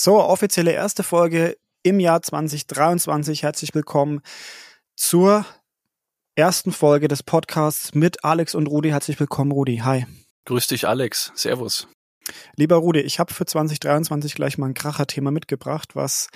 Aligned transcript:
So, 0.00 0.20
offizielle 0.20 0.70
erste 0.70 1.02
Folge 1.02 1.58
im 1.82 1.98
Jahr 1.98 2.22
2023. 2.22 3.42
Herzlich 3.42 3.74
willkommen 3.74 4.20
zur 4.94 5.44
ersten 6.36 6.70
Folge 6.70 7.08
des 7.08 7.24
Podcasts 7.24 7.96
mit 7.96 8.22
Alex 8.22 8.54
und 8.54 8.68
Rudi. 8.68 8.90
Herzlich 8.90 9.18
willkommen, 9.18 9.50
Rudi. 9.50 9.78
Hi. 9.78 10.06
Grüß 10.44 10.68
dich, 10.68 10.86
Alex. 10.86 11.32
Servus. 11.34 11.88
Lieber 12.54 12.76
Rudi, 12.76 13.00
ich 13.00 13.18
habe 13.18 13.34
für 13.34 13.44
2023 13.44 14.36
gleich 14.36 14.56
mal 14.56 14.66
ein 14.66 14.74
Kracher-Thema 14.74 15.32
mitgebracht, 15.32 15.96
was 15.96 16.28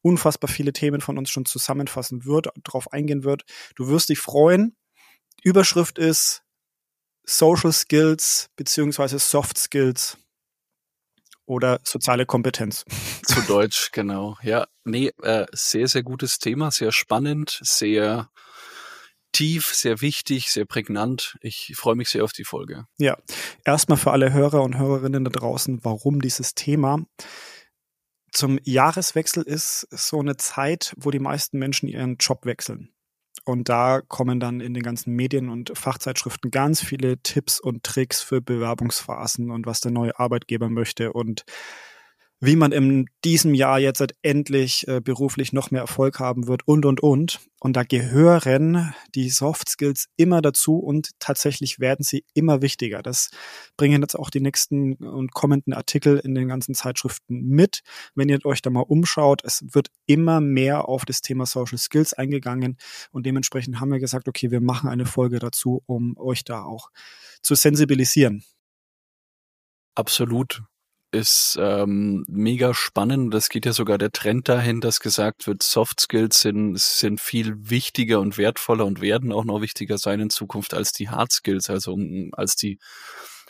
unfassbar 0.00 0.48
viele 0.48 0.72
Themen 0.72 1.02
von 1.02 1.18
uns 1.18 1.28
schon 1.28 1.44
zusammenfassen 1.44 2.24
wird, 2.24 2.48
darauf 2.64 2.90
eingehen 2.90 3.22
wird. 3.22 3.42
Du 3.76 3.88
wirst 3.88 4.08
dich 4.08 4.18
freuen. 4.18 4.74
Überschrift 5.42 5.98
ist 5.98 6.42
Social 7.26 7.74
Skills 7.74 8.48
beziehungsweise 8.56 9.18
Soft 9.18 9.58
Skills 9.58 10.16
oder 11.50 11.80
soziale 11.82 12.26
Kompetenz. 12.26 12.84
Zu 13.24 13.42
Deutsch, 13.42 13.90
genau. 13.90 14.38
Ja, 14.42 14.68
nee, 14.84 15.10
äh, 15.22 15.46
sehr, 15.52 15.88
sehr 15.88 16.04
gutes 16.04 16.38
Thema, 16.38 16.70
sehr 16.70 16.92
spannend, 16.92 17.58
sehr 17.62 18.30
tief, 19.32 19.74
sehr 19.74 20.00
wichtig, 20.00 20.52
sehr 20.52 20.64
prägnant. 20.64 21.36
Ich 21.40 21.72
freue 21.74 21.96
mich 21.96 22.08
sehr 22.08 22.22
auf 22.22 22.32
die 22.32 22.44
Folge. 22.44 22.86
Ja, 22.98 23.18
erstmal 23.64 23.98
für 23.98 24.12
alle 24.12 24.32
Hörer 24.32 24.62
und 24.62 24.78
Hörerinnen 24.78 25.24
da 25.24 25.30
draußen, 25.30 25.80
warum 25.82 26.20
dieses 26.20 26.54
Thema 26.54 27.04
zum 28.32 28.60
Jahreswechsel 28.62 29.42
ist 29.42 29.88
so 29.90 30.20
eine 30.20 30.36
Zeit, 30.36 30.94
wo 30.96 31.10
die 31.10 31.18
meisten 31.18 31.58
Menschen 31.58 31.88
ihren 31.88 32.16
Job 32.16 32.46
wechseln. 32.46 32.92
Und 33.44 33.68
da 33.68 34.00
kommen 34.00 34.40
dann 34.40 34.60
in 34.60 34.74
den 34.74 34.82
ganzen 34.82 35.14
Medien 35.14 35.48
und 35.48 35.72
Fachzeitschriften 35.76 36.50
ganz 36.50 36.82
viele 36.82 37.18
Tipps 37.18 37.60
und 37.60 37.82
Tricks 37.82 38.22
für 38.22 38.40
Bewerbungsphasen 38.40 39.50
und 39.50 39.66
was 39.66 39.80
der 39.80 39.92
neue 39.92 40.18
Arbeitgeber 40.18 40.68
möchte. 40.68 41.12
Und 41.12 41.44
wie 42.40 42.56
man 42.56 42.72
in 42.72 43.06
diesem 43.22 43.52
Jahr 43.52 43.78
jetzt 43.78 44.02
endlich 44.22 44.88
äh, 44.88 45.00
beruflich 45.02 45.52
noch 45.52 45.70
mehr 45.70 45.82
Erfolg 45.82 46.18
haben 46.18 46.48
wird 46.48 46.66
und, 46.66 46.86
und, 46.86 47.02
und. 47.02 47.38
Und 47.60 47.76
da 47.76 47.82
gehören 47.82 48.94
die 49.14 49.28
Soft 49.28 49.68
Skills 49.68 50.08
immer 50.16 50.40
dazu 50.40 50.78
und 50.78 51.10
tatsächlich 51.18 51.80
werden 51.80 52.02
sie 52.02 52.24
immer 52.32 52.62
wichtiger. 52.62 53.02
Das 53.02 53.28
bringen 53.76 54.00
jetzt 54.00 54.18
auch 54.18 54.30
die 54.30 54.40
nächsten 54.40 54.94
und 54.94 55.34
kommenden 55.34 55.74
Artikel 55.74 56.18
in 56.18 56.34
den 56.34 56.48
ganzen 56.48 56.74
Zeitschriften 56.74 57.42
mit. 57.46 57.80
Wenn 58.14 58.30
ihr 58.30 58.44
euch 58.46 58.62
da 58.62 58.70
mal 58.70 58.80
umschaut, 58.80 59.42
es 59.44 59.62
wird 59.74 59.88
immer 60.06 60.40
mehr 60.40 60.88
auf 60.88 61.04
das 61.04 61.20
Thema 61.20 61.44
Social 61.44 61.76
Skills 61.76 62.14
eingegangen 62.14 62.78
und 63.10 63.26
dementsprechend 63.26 63.80
haben 63.80 63.92
wir 63.92 64.00
gesagt, 64.00 64.28
okay, 64.28 64.50
wir 64.50 64.62
machen 64.62 64.88
eine 64.88 65.04
Folge 65.04 65.38
dazu, 65.40 65.82
um 65.84 66.16
euch 66.16 66.44
da 66.44 66.64
auch 66.64 66.88
zu 67.42 67.54
sensibilisieren. 67.54 68.42
Absolut 69.94 70.62
ist 71.12 71.58
ähm, 71.60 72.24
mega 72.28 72.74
spannend. 72.74 73.34
Das 73.34 73.48
geht 73.48 73.66
ja 73.66 73.72
sogar 73.72 73.98
der 73.98 74.12
Trend 74.12 74.48
dahin, 74.48 74.80
dass 74.80 75.00
gesagt 75.00 75.46
wird, 75.46 75.62
Soft 75.62 76.00
Skills 76.00 76.40
sind, 76.40 76.78
sind 76.78 77.20
viel 77.20 77.54
wichtiger 77.56 78.20
und 78.20 78.38
wertvoller 78.38 78.86
und 78.86 79.00
werden 79.00 79.32
auch 79.32 79.44
noch 79.44 79.60
wichtiger 79.60 79.98
sein 79.98 80.20
in 80.20 80.30
Zukunft 80.30 80.74
als 80.74 80.92
die 80.92 81.08
Hard 81.08 81.32
Skills, 81.32 81.68
also 81.68 81.92
um, 81.92 82.30
als 82.32 82.54
die 82.54 82.78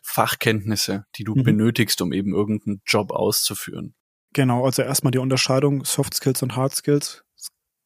Fachkenntnisse, 0.02 1.04
die 1.16 1.24
du 1.24 1.34
mhm. 1.34 1.44
benötigst, 1.44 2.00
um 2.02 2.12
eben 2.12 2.34
irgendeinen 2.34 2.80
Job 2.86 3.12
auszuführen. 3.12 3.94
Genau, 4.32 4.64
also 4.64 4.82
erstmal 4.82 5.10
die 5.10 5.18
Unterscheidung 5.18 5.84
Soft 5.84 6.14
Skills 6.14 6.42
und 6.42 6.56
Hard 6.56 6.74
Skills. 6.74 7.22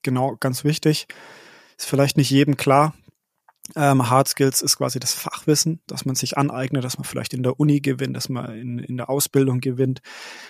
Genau, 0.02 0.36
ganz 0.38 0.64
wichtig. 0.64 1.06
Ist 1.76 1.86
vielleicht 1.86 2.16
nicht 2.16 2.30
jedem 2.30 2.56
klar. 2.56 2.94
Ähm, 3.76 4.10
Hard 4.10 4.28
Skills 4.28 4.60
ist 4.60 4.76
quasi 4.76 5.00
das 5.00 5.14
Fachwissen, 5.14 5.80
das 5.86 6.04
man 6.04 6.14
sich 6.14 6.36
aneignet, 6.36 6.84
das 6.84 6.98
man 6.98 7.04
vielleicht 7.04 7.32
in 7.32 7.42
der 7.42 7.58
Uni 7.58 7.80
gewinnt, 7.80 8.14
das 8.14 8.28
man 8.28 8.54
in, 8.54 8.78
in 8.78 8.98
der 8.98 9.08
Ausbildung 9.08 9.60
gewinnt. 9.60 10.00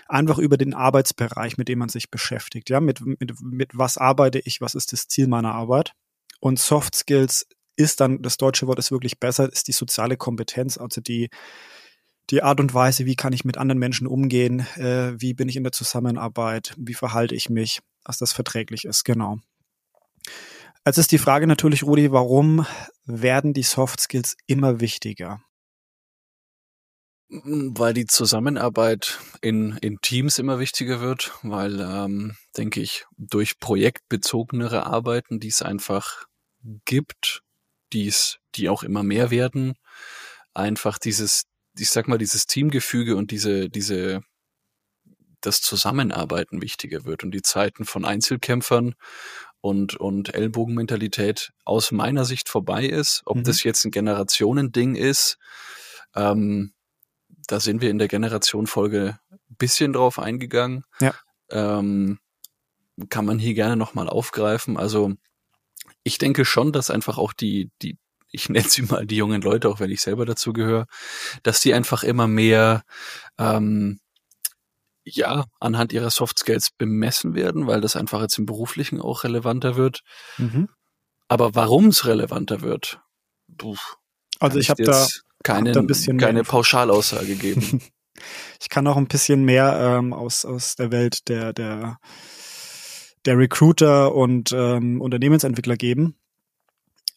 Einfach 0.08 0.38
über 0.38 0.56
den 0.56 0.74
Arbeitsbereich, 0.74 1.56
mit 1.56 1.68
dem 1.68 1.78
man 1.78 1.88
sich 1.88 2.10
beschäftigt. 2.10 2.70
Ja, 2.70 2.80
mit, 2.80 3.00
mit, 3.00 3.40
mit 3.40 3.70
was 3.72 3.98
arbeite 3.98 4.40
ich, 4.40 4.60
was 4.60 4.74
ist 4.74 4.92
das 4.92 5.06
Ziel 5.06 5.28
meiner 5.28 5.54
Arbeit? 5.54 5.92
Und 6.40 6.58
Soft 6.58 6.96
Skills 6.96 7.46
ist 7.76 8.00
dann, 8.00 8.20
das 8.20 8.36
deutsche 8.36 8.66
Wort 8.66 8.78
ist 8.78 8.90
wirklich 8.90 9.20
besser, 9.20 9.50
ist 9.50 9.68
die 9.68 9.72
soziale 9.72 10.16
Kompetenz, 10.16 10.76
also 10.76 11.00
die, 11.00 11.30
die 12.30 12.42
Art 12.42 12.60
und 12.60 12.74
Weise, 12.74 13.06
wie 13.06 13.16
kann 13.16 13.32
ich 13.32 13.44
mit 13.44 13.58
anderen 13.58 13.78
Menschen 13.78 14.06
umgehen, 14.06 14.60
äh, 14.76 15.12
wie 15.20 15.34
bin 15.34 15.48
ich 15.48 15.56
in 15.56 15.64
der 15.64 15.72
Zusammenarbeit, 15.72 16.74
wie 16.76 16.94
verhalte 16.94 17.34
ich 17.34 17.48
mich, 17.48 17.80
dass 18.04 18.18
das 18.18 18.32
verträglich 18.32 18.84
ist, 18.84 19.04
genau. 19.04 19.38
Jetzt 20.86 20.98
ist 20.98 21.12
die 21.12 21.18
Frage 21.18 21.46
natürlich, 21.46 21.82
Rudi, 21.82 22.12
warum 22.12 22.66
werden 23.06 23.54
die 23.54 23.62
Soft 23.62 24.00
Skills 24.00 24.36
immer 24.46 24.80
wichtiger? 24.80 25.40
Weil 27.30 27.94
die 27.94 28.04
Zusammenarbeit 28.04 29.18
in, 29.40 29.78
in 29.78 29.98
Teams 30.02 30.38
immer 30.38 30.58
wichtiger 30.58 31.00
wird, 31.00 31.32
weil, 31.42 31.80
ähm, 31.80 32.36
denke 32.58 32.82
ich, 32.82 33.06
durch 33.16 33.58
projektbezogenere 33.58 34.84
Arbeiten, 34.84 35.40
die 35.40 35.48
es 35.48 35.62
einfach 35.62 36.26
gibt, 36.84 37.40
dies, 37.94 38.36
die 38.54 38.68
auch 38.68 38.82
immer 38.82 39.02
mehr 39.02 39.30
werden, 39.30 39.78
einfach 40.52 40.98
dieses, 40.98 41.44
ich 41.78 41.88
sag 41.88 42.08
mal, 42.08 42.18
dieses 42.18 42.44
Teamgefüge 42.44 43.16
und 43.16 43.30
diese, 43.30 43.70
diese, 43.70 44.20
das 45.40 45.62
Zusammenarbeiten 45.62 46.60
wichtiger 46.60 47.06
wird 47.06 47.24
und 47.24 47.30
die 47.30 47.42
Zeiten 47.42 47.86
von 47.86 48.04
Einzelkämpfern 48.04 48.94
und, 49.64 49.96
und 49.96 50.34
Ellbogenmentalität 50.34 51.54
aus 51.64 51.90
meiner 51.90 52.26
Sicht 52.26 52.50
vorbei 52.50 52.84
ist. 52.84 53.22
Ob 53.24 53.38
mhm. 53.38 53.44
das 53.44 53.62
jetzt 53.62 53.82
ein 53.86 53.90
Generationending 53.90 54.94
ist, 54.94 55.38
ähm, 56.14 56.74
da 57.46 57.60
sind 57.60 57.80
wir 57.80 57.88
in 57.88 57.96
der 57.96 58.08
Generationenfolge 58.08 59.18
ein 59.30 59.56
bisschen 59.56 59.94
drauf 59.94 60.18
eingegangen. 60.18 60.84
Ja. 61.00 61.14
Ähm, 61.50 62.18
kann 63.08 63.24
man 63.24 63.38
hier 63.38 63.54
gerne 63.54 63.78
nochmal 63.78 64.10
aufgreifen. 64.10 64.76
Also 64.76 65.14
ich 66.02 66.18
denke 66.18 66.44
schon, 66.44 66.70
dass 66.70 66.90
einfach 66.90 67.16
auch 67.16 67.32
die, 67.32 67.70
die, 67.80 67.96
ich 68.30 68.50
nenne 68.50 68.68
sie 68.68 68.82
mal 68.82 69.06
die 69.06 69.16
jungen 69.16 69.40
Leute, 69.40 69.70
auch 69.70 69.80
wenn 69.80 69.90
ich 69.90 70.02
selber 70.02 70.26
dazu 70.26 70.52
gehöre, 70.52 70.86
dass 71.42 71.62
die 71.62 71.72
einfach 71.72 72.04
immer 72.04 72.26
mehr 72.26 72.84
ähm, 73.38 73.98
ja, 75.04 75.44
anhand 75.60 75.92
ihrer 75.92 76.10
Soft 76.10 76.38
Skills 76.38 76.70
bemessen 76.76 77.34
werden, 77.34 77.66
weil 77.66 77.80
das 77.80 77.96
einfach 77.96 78.20
jetzt 78.20 78.38
im 78.38 78.46
Beruflichen 78.46 79.00
auch 79.00 79.24
relevanter 79.24 79.76
wird. 79.76 80.00
Mhm. 80.38 80.68
Aber 81.28 81.54
warum 81.54 81.88
es 81.88 82.06
relevanter 82.06 82.62
wird, 82.62 83.00
puh, 83.56 83.76
also 84.40 84.58
ich 84.58 84.70
habe 84.70 84.82
da 84.82 85.06
keine, 85.42 85.70
hab 85.70 85.74
da 85.74 85.80
ein 85.80 85.86
bisschen 85.86 86.18
keine 86.18 86.42
Pauschalaussage 86.42 87.36
geben. 87.36 87.80
ich 88.60 88.68
kann 88.68 88.86
auch 88.86 88.96
ein 88.96 89.08
bisschen 89.08 89.44
mehr 89.44 89.76
ähm, 89.98 90.12
aus, 90.12 90.44
aus 90.44 90.76
der 90.76 90.90
Welt 90.90 91.28
der, 91.28 91.52
der, 91.52 91.98
der 93.24 93.38
Recruiter 93.38 94.14
und 94.14 94.52
ähm, 94.52 95.00
Unternehmensentwickler 95.00 95.76
geben. 95.76 96.16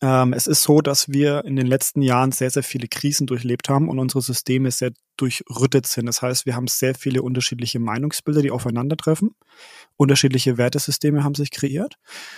Ähm, 0.01 0.33
es 0.33 0.45
ist 0.45 0.61
so, 0.61 0.81
dass 0.81 1.09
wir 1.09 1.43
in 1.45 1.55
den 1.55 1.65
letzten 1.65 2.01
Jahren 2.01 2.31
sehr, 2.31 2.51
sehr 2.51 2.63
viele 2.63 2.87
Krisen 2.87 3.25
durchlebt 3.25 3.67
haben 3.69 3.89
und 3.89 3.97
unsere 3.97 4.21
Systeme 4.21 4.69
sehr 4.69 4.91
durchrüttet 5.17 5.87
sind. 5.87 6.05
Das 6.05 6.21
heißt, 6.21 6.45
wir 6.45 6.55
haben 6.55 6.67
sehr 6.67 6.93
viele 6.93 7.23
unterschiedliche 7.23 7.79
Meinungsbilder, 7.79 8.43
die 8.43 8.51
aufeinandertreffen. 8.51 9.35
Unterschiedliche 9.95 10.57
Wertesysteme 10.57 11.23
haben 11.23 11.33
sich 11.33 11.49
kreiert. 11.49 11.95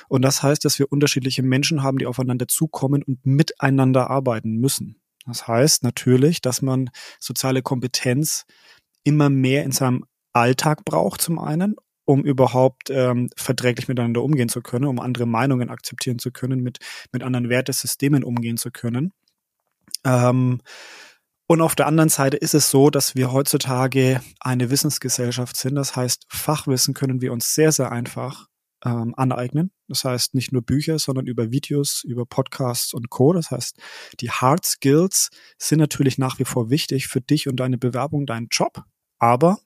Und 0.08 0.22
das 0.22 0.42
heißt, 0.42 0.64
dass 0.64 0.80
wir 0.80 0.92
unterschiedliche 0.92 1.44
Menschen 1.44 1.84
haben, 1.84 1.98
die 1.98 2.06
aufeinander 2.06 2.48
zukommen 2.48 3.04
und 3.04 3.26
miteinander 3.26 4.10
arbeiten 4.10 4.56
müssen. 4.58 5.02
Das 5.26 5.48
heißt 5.48 5.84
natürlich, 5.84 6.42
dass 6.42 6.62
man 6.62 6.90
soziale 7.20 7.62
Kompetenz 7.62 8.46
immer 9.04 9.30
mehr 9.30 9.64
in 9.64 9.74
seinem 9.74 10.06
Alltag 10.32 10.86
braucht 10.86 11.22
zum 11.22 11.40
einen 11.40 11.76
um 12.10 12.24
überhaupt 12.24 12.90
ähm, 12.90 13.30
verträglich 13.38 13.88
miteinander 13.88 14.24
umgehen 14.24 14.50
zu 14.50 14.62
können, 14.62 14.86
um 14.86 15.00
andere 15.00 15.28
Meinungen 15.28 15.70
akzeptieren 15.70 16.18
zu 16.18 16.32
können, 16.32 16.62
mit, 16.62 16.80
mit 17.12 17.22
anderen 17.22 17.50
Wertesystemen 17.50 18.24
umgehen 18.24 18.58
zu 18.58 18.72
können. 18.72 19.14
Ähm, 20.04 20.60
und 21.46 21.62
auf 21.62 21.76
der 21.76 21.86
anderen 21.86 22.10
Seite 22.10 22.38
ist 22.38 22.56
es 22.56 22.72
so, 22.72 22.90
dass 22.90 23.14
wir 23.14 23.32
heutzutage 23.32 24.22
eine 24.40 24.72
Wissensgesellschaft 24.72 25.56
sind. 25.56 25.76
Das 25.76 25.96
heißt, 25.96 26.26
Fachwissen 26.30 26.96
können 26.96 27.22
wir 27.22 27.32
uns 27.32 27.54
sehr, 27.54 27.72
sehr 27.72 27.92
einfach 27.92 28.48
ähm, 28.84 29.14
aneignen. 29.16 29.72
Das 29.88 30.04
heißt, 30.04 30.34
nicht 30.34 30.52
nur 30.52 30.64
Bücher, 30.64 30.98
sondern 30.98 31.28
über 31.28 31.52
Videos, 31.52 32.04
über 32.04 32.26
Podcasts 32.26 32.92
und 32.92 33.12
Co. 33.12 33.34
Das 33.34 33.52
heißt, 33.52 33.78
die 34.20 34.32
Hard 34.32 34.66
Skills 34.66 35.30
sind 35.60 35.78
natürlich 35.78 36.18
nach 36.18 36.40
wie 36.40 36.46
vor 36.46 36.72
wichtig 36.72 37.08
für 37.08 37.22
dich 37.22 37.48
und 37.48 37.58
deine 37.58 37.78
Bewerbung, 37.78 38.26
deinen 38.26 38.48
Job. 38.50 38.82
Aber 39.20 39.60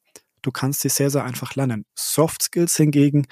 Du 0.44 0.52
kannst 0.52 0.82
sie 0.82 0.90
sehr, 0.90 1.10
sehr 1.10 1.24
einfach 1.24 1.56
lernen. 1.56 1.86
Soft 1.96 2.44
Skills 2.44 2.76
hingegen 2.78 3.26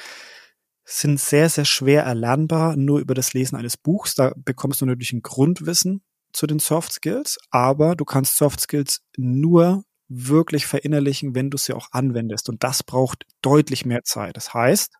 sind 0.83 1.19
sehr, 1.19 1.49
sehr 1.49 1.65
schwer 1.65 2.03
erlernbar, 2.03 2.75
nur 2.75 2.99
über 2.99 3.13
das 3.13 3.33
Lesen 3.33 3.55
eines 3.55 3.77
Buchs. 3.77 4.15
Da 4.15 4.33
bekommst 4.35 4.81
du 4.81 4.85
natürlich 4.85 5.13
ein 5.13 5.21
Grundwissen 5.21 6.01
zu 6.33 6.47
den 6.47 6.59
Soft 6.59 6.93
Skills, 6.93 7.37
aber 7.51 7.95
du 7.95 8.05
kannst 8.05 8.37
Soft 8.37 8.61
Skills 8.61 9.01
nur 9.17 9.83
wirklich 10.07 10.65
verinnerlichen, 10.65 11.35
wenn 11.35 11.49
du 11.49 11.57
sie 11.57 11.73
auch 11.73 11.89
anwendest. 11.91 12.49
Und 12.49 12.63
das 12.63 12.83
braucht 12.83 13.25
deutlich 13.41 13.85
mehr 13.85 14.03
Zeit. 14.03 14.35
Das 14.35 14.53
heißt, 14.53 14.93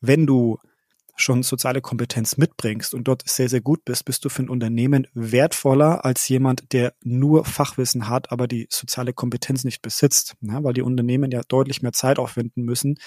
wenn 0.00 0.26
du 0.26 0.58
schon 1.16 1.42
soziale 1.42 1.80
Kompetenz 1.80 2.36
mitbringst 2.36 2.94
und 2.94 3.04
dort 3.04 3.28
sehr, 3.28 3.48
sehr 3.48 3.60
gut 3.60 3.84
bist, 3.84 4.04
bist 4.04 4.24
du 4.24 4.28
für 4.28 4.42
ein 4.42 4.48
Unternehmen 4.48 5.06
wertvoller 5.14 6.04
als 6.04 6.26
jemand, 6.28 6.72
der 6.72 6.94
nur 7.02 7.44
Fachwissen 7.44 8.08
hat, 8.08 8.32
aber 8.32 8.48
die 8.48 8.66
soziale 8.70 9.12
Kompetenz 9.12 9.64
nicht 9.64 9.82
besitzt. 9.82 10.34
Ja, 10.40 10.64
weil 10.64 10.72
die 10.72 10.82
Unternehmen 10.82 11.30
ja 11.30 11.42
deutlich 11.46 11.82
mehr 11.82 11.92
Zeit 11.92 12.18
aufwenden 12.18 12.64
müssen, 12.64 12.98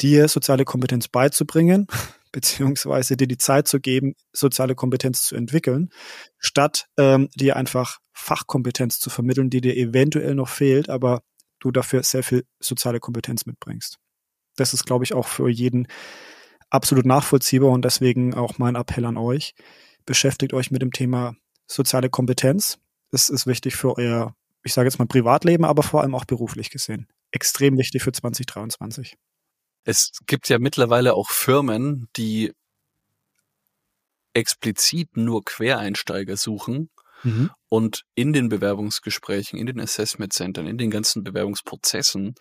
dir 0.00 0.28
soziale 0.28 0.64
Kompetenz 0.64 1.08
beizubringen, 1.08 1.86
beziehungsweise 2.32 3.16
dir 3.16 3.26
die 3.26 3.38
Zeit 3.38 3.68
zu 3.68 3.80
geben, 3.80 4.14
soziale 4.32 4.74
Kompetenz 4.74 5.22
zu 5.22 5.36
entwickeln, 5.36 5.90
statt 6.38 6.86
ähm, 6.98 7.28
dir 7.34 7.56
einfach 7.56 7.98
Fachkompetenz 8.12 8.98
zu 8.98 9.10
vermitteln, 9.10 9.50
die 9.50 9.60
dir 9.60 9.76
eventuell 9.76 10.34
noch 10.34 10.48
fehlt, 10.48 10.88
aber 10.88 11.22
du 11.60 11.70
dafür 11.70 12.02
sehr 12.02 12.22
viel 12.22 12.44
soziale 12.60 13.00
Kompetenz 13.00 13.46
mitbringst. 13.46 13.98
Das 14.56 14.72
ist, 14.72 14.84
glaube 14.84 15.04
ich, 15.04 15.12
auch 15.12 15.26
für 15.26 15.48
jeden 15.48 15.86
absolut 16.70 17.06
nachvollziehbar 17.06 17.70
und 17.70 17.84
deswegen 17.84 18.34
auch 18.34 18.58
mein 18.58 18.74
Appell 18.74 19.04
an 19.04 19.16
euch. 19.16 19.54
Beschäftigt 20.04 20.52
euch 20.52 20.70
mit 20.70 20.82
dem 20.82 20.92
Thema 20.92 21.34
soziale 21.66 22.10
Kompetenz. 22.10 22.78
Das 23.10 23.28
ist 23.28 23.46
wichtig 23.46 23.76
für 23.76 23.96
euer, 23.96 24.34
ich 24.62 24.72
sage 24.72 24.88
jetzt 24.88 24.98
mal 24.98 25.06
Privatleben, 25.06 25.64
aber 25.64 25.82
vor 25.82 26.02
allem 26.02 26.14
auch 26.14 26.24
beruflich 26.24 26.70
gesehen. 26.70 27.08
Extrem 27.30 27.78
wichtig 27.78 28.02
für 28.02 28.12
2023. 28.12 29.16
Es 29.84 30.12
gibt 30.26 30.48
ja 30.48 30.58
mittlerweile 30.58 31.14
auch 31.14 31.30
Firmen, 31.30 32.08
die 32.16 32.52
explizit 34.34 35.16
nur 35.16 35.44
Quereinsteiger 35.44 36.36
suchen 36.36 36.90
mhm. 37.22 37.50
und 37.68 38.04
in 38.14 38.32
den 38.32 38.48
Bewerbungsgesprächen, 38.48 39.58
in 39.58 39.66
den 39.66 39.80
Assessment 39.80 40.32
Centern, 40.32 40.66
in 40.66 40.76
den 40.76 40.90
ganzen 40.90 41.24
Bewerbungsprozessen 41.24 42.34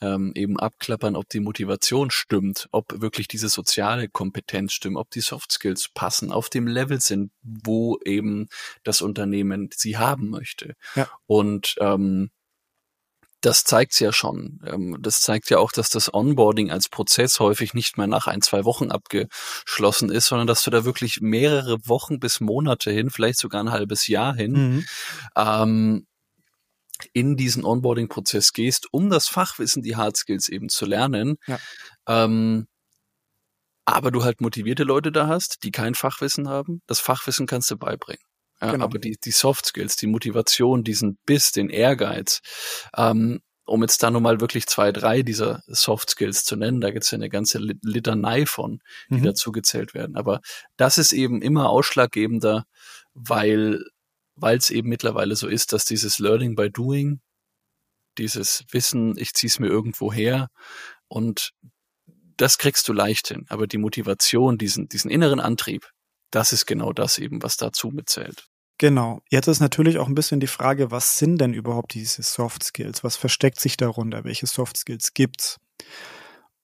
ähm, 0.00 0.32
eben 0.34 0.58
abklappern, 0.58 1.16
ob 1.16 1.28
die 1.28 1.40
Motivation 1.40 2.10
stimmt, 2.10 2.68
ob 2.72 3.00
wirklich 3.00 3.28
diese 3.28 3.48
soziale 3.48 4.08
Kompetenz 4.08 4.72
stimmt, 4.72 4.96
ob 4.96 5.10
die 5.10 5.20
Soft 5.20 5.52
Skills 5.52 5.88
passen, 5.92 6.32
auf 6.32 6.48
dem 6.48 6.66
Level 6.66 7.00
sind, 7.00 7.32
wo 7.42 7.98
eben 8.04 8.48
das 8.82 9.02
Unternehmen 9.02 9.70
sie 9.74 9.98
haben 9.98 10.30
möchte. 10.30 10.74
Ja. 10.94 11.08
Und 11.26 11.74
ähm, 11.80 12.30
das 13.40 13.64
zeigt's 13.64 13.98
ja 14.00 14.12
schon. 14.12 14.60
Ähm, 14.66 14.98
das 15.00 15.20
zeigt 15.20 15.50
ja 15.50 15.58
auch, 15.58 15.72
dass 15.72 15.88
das 15.88 16.12
Onboarding 16.12 16.70
als 16.70 16.88
Prozess 16.88 17.40
häufig 17.40 17.74
nicht 17.74 17.96
mehr 17.96 18.06
nach 18.06 18.26
ein, 18.26 18.42
zwei 18.42 18.64
Wochen 18.64 18.90
abgeschlossen 18.90 20.10
ist, 20.10 20.26
sondern 20.26 20.46
dass 20.46 20.62
du 20.62 20.70
da 20.70 20.84
wirklich 20.84 21.20
mehrere 21.20 21.78
Wochen 21.86 22.20
bis 22.20 22.40
Monate 22.40 22.90
hin, 22.90 23.10
vielleicht 23.10 23.38
sogar 23.38 23.62
ein 23.62 23.70
halbes 23.70 24.06
Jahr 24.06 24.34
hin, 24.34 24.52
mhm. 24.52 24.84
ähm, 25.36 26.06
in 27.12 27.36
diesen 27.36 27.64
Onboarding-Prozess 27.64 28.52
gehst, 28.52 28.88
um 28.92 29.10
das 29.10 29.28
Fachwissen, 29.28 29.82
die 29.82 29.96
Hard 29.96 30.16
Skills 30.16 30.48
eben 30.48 30.68
zu 30.68 30.86
lernen. 30.86 31.36
Ja. 31.46 31.58
Ähm, 32.08 32.66
aber 33.84 34.10
du 34.10 34.22
halt 34.22 34.40
motivierte 34.40 34.84
Leute 34.84 35.10
da 35.10 35.26
hast, 35.26 35.64
die 35.64 35.70
kein 35.70 35.94
Fachwissen 35.94 36.48
haben. 36.48 36.82
Das 36.86 37.00
Fachwissen 37.00 37.46
kannst 37.46 37.70
du 37.70 37.76
beibringen. 37.76 38.22
Ja, 38.60 38.72
genau. 38.72 38.84
Aber 38.84 38.98
die, 38.98 39.16
die 39.22 39.30
Soft 39.30 39.66
Skills, 39.66 39.96
die 39.96 40.06
Motivation, 40.06 40.84
diesen 40.84 41.18
Biss, 41.26 41.50
den 41.50 41.70
Ehrgeiz, 41.70 42.40
ähm, 42.96 43.40
um 43.64 43.82
jetzt 43.82 44.02
da 44.02 44.10
nur 44.10 44.20
mal 44.20 44.40
wirklich 44.40 44.66
zwei, 44.66 44.90
drei 44.92 45.22
dieser 45.22 45.62
Soft 45.66 46.10
Skills 46.10 46.44
zu 46.44 46.56
nennen, 46.56 46.80
da 46.80 46.90
gibt's 46.90 47.10
ja 47.10 47.16
eine 47.16 47.28
ganze 47.28 47.58
Litanei 47.58 48.44
von, 48.44 48.80
die 49.08 49.20
mhm. 49.20 49.24
dazu 49.24 49.52
gezählt 49.52 49.94
werden. 49.94 50.16
Aber 50.16 50.40
das 50.76 50.98
ist 50.98 51.12
eben 51.12 51.40
immer 51.40 51.70
ausschlaggebender, 51.70 52.64
weil 53.14 53.84
weil 54.40 54.58
es 54.58 54.70
eben 54.70 54.88
mittlerweile 54.88 55.36
so 55.36 55.48
ist, 55.48 55.72
dass 55.72 55.84
dieses 55.84 56.18
Learning 56.18 56.54
by 56.54 56.70
Doing, 56.70 57.20
dieses 58.18 58.64
Wissen, 58.70 59.16
ich 59.16 59.34
ziehe 59.34 59.48
es 59.48 59.58
mir 59.58 59.68
irgendwo 59.68 60.12
her 60.12 60.48
und 61.08 61.52
das 62.36 62.58
kriegst 62.58 62.88
du 62.88 62.92
leicht 62.92 63.28
hin. 63.28 63.46
Aber 63.48 63.66
die 63.66 63.78
Motivation, 63.78 64.58
diesen, 64.58 64.88
diesen 64.88 65.10
inneren 65.10 65.40
Antrieb, 65.40 65.90
das 66.30 66.52
ist 66.52 66.66
genau 66.66 66.92
das 66.92 67.18
eben, 67.18 67.42
was 67.42 67.56
dazu 67.56 67.88
mitzählt. 67.88 68.46
Genau. 68.78 69.20
Jetzt 69.28 69.46
ist 69.46 69.60
natürlich 69.60 69.98
auch 69.98 70.06
ein 70.06 70.14
bisschen 70.14 70.40
die 70.40 70.46
Frage, 70.46 70.90
was 70.90 71.18
sind 71.18 71.38
denn 71.38 71.52
überhaupt 71.52 71.92
diese 71.92 72.22
Soft 72.22 72.62
Skills? 72.62 73.04
Was 73.04 73.16
versteckt 73.16 73.60
sich 73.60 73.76
darunter? 73.76 74.24
Welche 74.24 74.46
Soft 74.46 74.78
Skills 74.78 75.12
gibt's? 75.12 75.58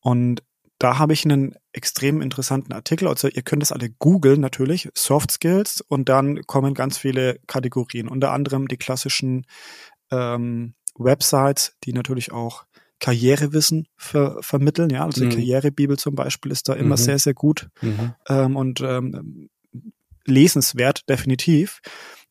Und 0.01 0.43
da 0.79 0.99
habe 0.99 1.13
ich 1.13 1.25
einen 1.25 1.55
extrem 1.73 2.21
interessanten 2.21 2.73
Artikel. 2.73 3.09
Also 3.09 3.29
ihr 3.29 3.43
könnt 3.43 3.63
es 3.63 3.73
alle 3.73 3.91
googeln 3.91 4.41
natürlich, 4.41 4.89
Soft 4.95 5.31
Skills, 5.31 5.81
und 5.81 6.09
dann 6.09 6.43
kommen 6.43 6.75
ganz 6.75 6.99
viele 6.99 7.39
Kategorien, 7.47 8.09
unter 8.09 8.33
anderem 8.33 8.69
die 8.69 8.77
klassischen 8.77 9.47
ähm, 10.11 10.75
Websites, 10.99 11.77
die 11.85 11.93
natürlich 11.93 12.33
auch 12.33 12.65
Karrierewissen 12.99 13.89
ver 13.97 14.39
vermitteln. 14.41 14.91
Ja, 14.91 15.05
also 15.05 15.25
mhm. 15.25 15.31
die 15.31 15.37
Karrierebibel 15.37 15.99
zum 15.99 16.15
Beispiel 16.15 16.53
ist 16.53 16.69
da 16.69 16.75
immer 16.75 16.97
mhm. 16.97 17.01
sehr, 17.01 17.19
sehr 17.19 17.35
gut 17.35 17.69
mhm. 17.81 18.15
ähm, 18.29 18.57
und 18.57 18.81
ähm, 18.81 19.49
lesenswert, 20.25 21.09
definitiv. 21.09 21.81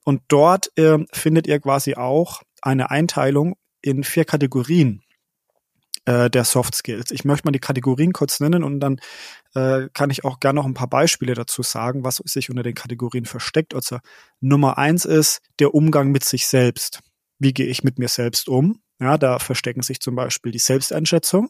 Und 0.04 0.22
dort 0.28 0.72
ähm, 0.78 1.08
findet 1.12 1.48
ihr 1.48 1.60
quasi 1.60 1.96
auch 1.96 2.44
eine 2.62 2.92
Einteilung 2.92 3.56
in 3.82 4.04
vier 4.04 4.26
Kategorien 4.26 5.02
äh, 6.06 6.30
der 6.30 6.44
Soft 6.44 6.76
Skills. 6.76 7.12
Ich 7.12 7.26
möchte 7.26 7.48
mal 7.48 7.52
die 7.52 7.60
Kategorien 7.60 8.14
kurz 8.14 8.40
nennen 8.40 8.64
und 8.64 8.80
dann 8.80 9.00
äh, 9.54 9.90
kann 9.94 10.10
ich 10.10 10.24
auch 10.24 10.40
gerne 10.40 10.58
noch 10.58 10.66
ein 10.66 10.74
paar 10.74 10.90
Beispiele 10.90 11.34
dazu 11.34 11.64
sagen, 11.64 12.04
was 12.04 12.18
sich 12.18 12.50
unter 12.50 12.64
den 12.64 12.76
Kategorien 12.76 13.26
versteckt. 13.26 13.74
Also 13.74 14.00
Nummer 14.40 14.78
eins 14.78 15.06
ist 15.06 15.42
der 15.60 15.74
Umgang 15.74 16.12
mit 16.12 16.24
sich 16.24 16.48
selbst. 16.48 17.02
Wie 17.40 17.54
gehe 17.54 17.68
ich 17.68 17.84
mit 17.84 18.00
mir 18.00 18.08
selbst 18.08 18.48
um? 18.48 18.82
Ja, 19.00 19.18
da 19.18 19.40
verstecken 19.40 19.82
sich 19.82 20.00
zum 20.00 20.16
Beispiel 20.16 20.52
die 20.52 20.60
Selbsteinschätzung, 20.60 21.50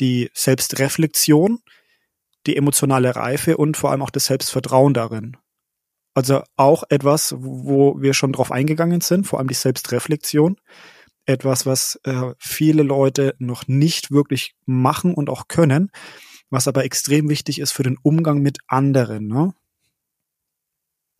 die 0.00 0.30
Selbstreflexion, 0.32 1.58
die 2.46 2.56
emotionale 2.56 3.14
Reife 3.14 3.56
und 3.56 3.76
vor 3.76 3.90
allem 3.90 4.02
auch 4.02 4.10
das 4.10 4.26
Selbstvertrauen 4.26 4.94
darin. 4.94 5.36
Also 6.14 6.42
auch 6.56 6.84
etwas, 6.88 7.34
wo 7.38 8.00
wir 8.00 8.14
schon 8.14 8.32
drauf 8.32 8.52
eingegangen 8.52 9.00
sind, 9.00 9.26
vor 9.26 9.38
allem 9.38 9.48
die 9.48 9.54
Selbstreflexion 9.54 10.56
etwas, 11.26 11.66
was 11.66 12.00
äh, 12.04 12.34
viele 12.38 12.82
Leute 12.82 13.34
noch 13.38 13.68
nicht 13.68 14.10
wirklich 14.10 14.54
machen 14.66 15.14
und 15.14 15.30
auch 15.30 15.48
können, 15.48 15.90
was 16.50 16.68
aber 16.68 16.84
extrem 16.84 17.28
wichtig 17.28 17.58
ist 17.58 17.72
für 17.72 17.82
den 17.82 17.96
Umgang 18.02 18.40
mit 18.40 18.58
anderen. 18.66 19.26
Ne? 19.26 19.54